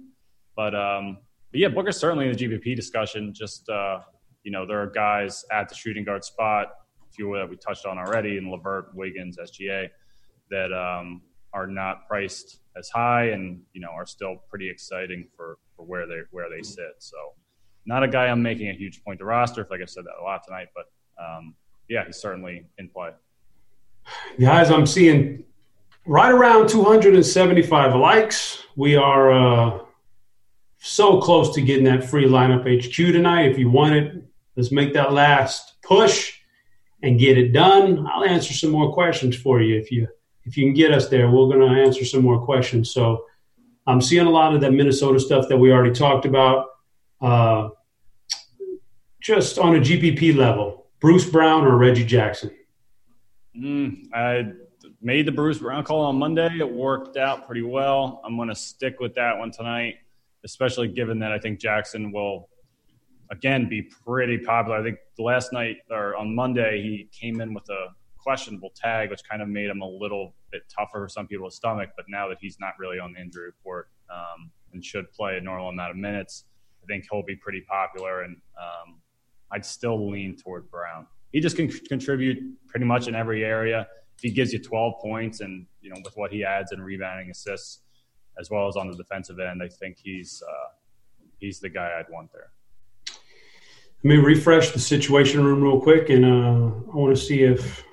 [0.55, 1.17] But, um,
[1.51, 3.33] but yeah, Booker's certainly in the GPP discussion.
[3.33, 3.99] Just, uh,
[4.43, 6.67] you know, there are guys at the shooting guard spot,
[7.07, 9.89] a few that we touched on already, and LeVert, Wiggins, SGA
[10.51, 11.21] that um,
[11.53, 16.07] are not priced as high and you know are still pretty exciting for, for where
[16.07, 16.95] they where they sit.
[16.99, 17.17] So
[17.85, 19.67] not a guy I'm making a huge point to roster.
[19.69, 20.85] Like I said that a lot tonight, but
[21.21, 21.55] um,
[21.89, 23.09] yeah, he's certainly in play.
[24.39, 25.43] Guys, I'm seeing
[26.05, 28.63] right around 275 likes.
[28.75, 29.79] We are uh,
[30.79, 33.51] so close to getting that free lineup HQ tonight.
[33.51, 34.23] If you want it,
[34.55, 36.33] let's make that last push
[37.03, 38.07] and get it done.
[38.07, 40.07] I'll answer some more questions for you if you
[40.45, 41.29] if you can get us there.
[41.29, 42.91] We're going to answer some more questions.
[42.91, 43.25] So
[43.87, 46.67] I'm seeing a lot of that Minnesota stuff that we already talked about.
[47.21, 47.69] Uh,
[49.21, 52.51] just on a GPP level, Bruce Brown or Reggie Jackson?
[53.55, 54.53] Mm, I
[55.01, 56.49] made the Bruce Brown call on Monday.
[56.59, 58.21] It worked out pretty well.
[58.25, 59.95] I'm going to stick with that one tonight,
[60.43, 62.49] especially given that I think Jackson will
[63.29, 64.79] again be pretty popular.
[64.79, 67.87] I think last night or on Monday he came in with a
[68.21, 71.89] questionable tag, which kind of made him a little bit tougher for some people's stomach.
[71.95, 75.41] But now that he's not really on the injury report um, and should play a
[75.41, 76.45] normal amount of minutes,
[76.83, 78.21] I think he'll be pretty popular.
[78.21, 79.01] And um,
[79.51, 81.07] I'd still lean toward Brown.
[81.31, 83.87] He just can contribute pretty much in every area.
[84.17, 87.31] If he gives you 12 points and you know with what he adds in rebounding
[87.31, 87.81] assists,
[88.39, 90.69] as well as on the defensive end, I think he's uh,
[91.39, 92.51] he's the guy I'd want there.
[94.03, 97.83] Let me refresh the situation room real quick, and uh, I want to see if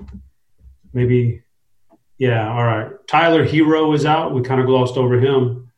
[0.94, 1.43] maybe,
[2.16, 2.90] yeah, all right.
[3.06, 4.32] Tyler Herro is out.
[4.32, 5.68] We kind of glossed over him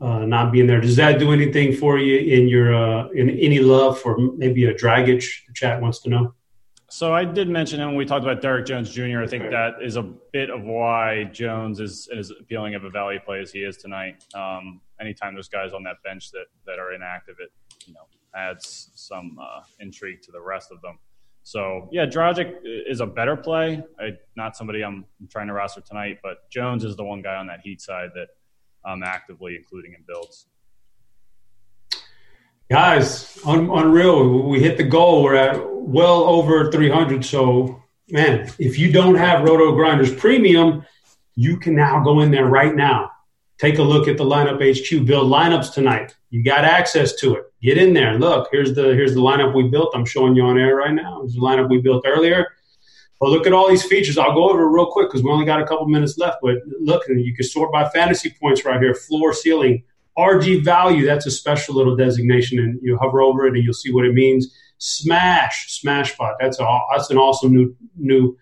[0.00, 0.80] uh, not being there.
[0.80, 4.74] Does that do anything for you in your uh, in any love for maybe a
[4.74, 5.24] Dragic?
[5.48, 6.34] The chat wants to know.
[6.88, 9.22] So I did mention him when we talked about Derrick Jones Jr.
[9.22, 13.20] I think that is a bit of why Jones is as appealing of a value
[13.20, 14.24] play as he is tonight.
[14.34, 17.52] Um, anytime there's guys on that bench that that are inactive, it
[17.86, 18.00] you know
[18.34, 20.98] adds some uh, intrigue to the rest of them.
[21.42, 23.82] So yeah, Dragic is a better play.
[23.98, 27.46] I, not somebody I'm trying to roster tonight, but Jones is the one guy on
[27.48, 28.28] that Heat side that
[28.84, 30.46] I'm actively including in builds.
[32.70, 34.48] Guys, un- unreal.
[34.48, 35.24] We hit the goal.
[35.24, 37.24] We're at well over 300.
[37.24, 40.84] So, man, if you don't have RotoGrinders Premium,
[41.34, 43.10] you can now go in there right now.
[43.60, 45.04] Take a look at the lineup HQ.
[45.04, 46.16] Build lineups tonight.
[46.30, 47.44] You got access to it.
[47.60, 48.18] Get in there.
[48.18, 49.90] Look, here's the here's the lineup we built.
[49.94, 51.20] I'm showing you on air right now.
[51.20, 52.46] Here's the lineup we built earlier.
[53.20, 54.16] But look at all these features.
[54.16, 56.38] I'll go over real quick because we only got a couple minutes left.
[56.40, 59.82] But look, you can sort by fantasy points right here, floor, ceiling,
[60.16, 61.04] RG value.
[61.04, 64.14] That's a special little designation, and you hover over it and you'll see what it
[64.14, 64.56] means.
[64.78, 66.36] Smash, smash spot.
[66.40, 68.38] That's a that's an awesome new new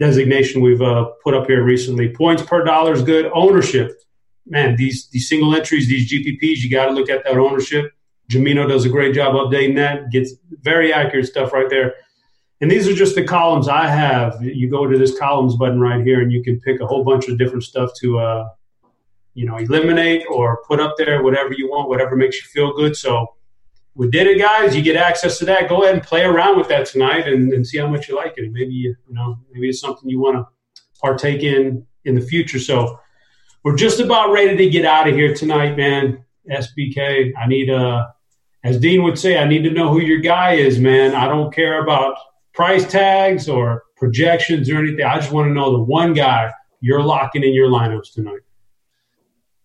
[0.00, 2.08] designation we've uh, put up here recently.
[2.08, 3.30] Points per dollar is good.
[3.34, 4.00] Ownership,
[4.46, 4.76] man.
[4.76, 7.92] These these single entries, these GPPs, you got to look at that ownership.
[8.30, 10.10] Jamino does a great job updating that.
[10.10, 11.94] Gets very accurate stuff right there.
[12.60, 14.40] And these are just the columns I have.
[14.40, 17.28] You go to this columns button right here, and you can pick a whole bunch
[17.28, 18.48] of different stuff to, uh,
[19.34, 22.96] you know, eliminate or put up there, whatever you want, whatever makes you feel good.
[22.96, 23.34] So
[23.94, 24.76] we did it, guys.
[24.76, 25.68] You get access to that.
[25.68, 28.34] Go ahead and play around with that tonight and, and see how much you like
[28.36, 28.52] it.
[28.52, 30.46] Maybe you know, maybe it's something you want to
[31.00, 32.60] partake in in the future.
[32.60, 33.00] So
[33.64, 36.24] we're just about ready to get out of here tonight, man.
[36.50, 38.10] SBK, I need a, uh,
[38.64, 41.14] as Dean would say, I need to know who your guy is, man.
[41.14, 42.16] I don't care about
[42.52, 45.04] price tags or projections or anything.
[45.04, 48.40] I just want to know the one guy you're locking in your lineups tonight.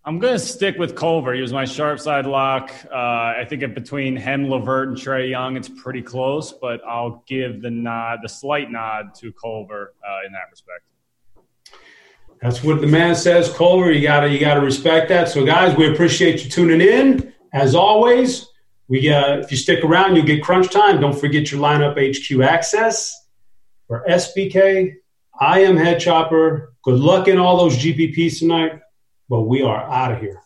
[0.05, 1.33] I'm going to stick with Culver.
[1.33, 2.71] He was my sharp side lock.
[2.89, 7.61] Uh, I think between him, LeVert, and Trae Young, it's pretty close, but I'll give
[7.61, 10.83] the nod, the slight nod to Culver uh, in that respect.
[12.41, 13.91] That's what the man says, Culver.
[13.91, 15.29] You gotta you gotta respect that.
[15.29, 17.33] So, guys, we appreciate you tuning in.
[17.53, 18.47] As always,
[18.87, 21.01] we uh, if you stick around, you'll get crunch time.
[21.01, 23.27] Don't forget your lineup HQ access
[23.87, 24.95] for SBK.
[25.39, 26.73] I am Head Chopper.
[26.83, 28.79] Good luck in all those GPPs tonight,
[29.29, 30.41] but we are out of here.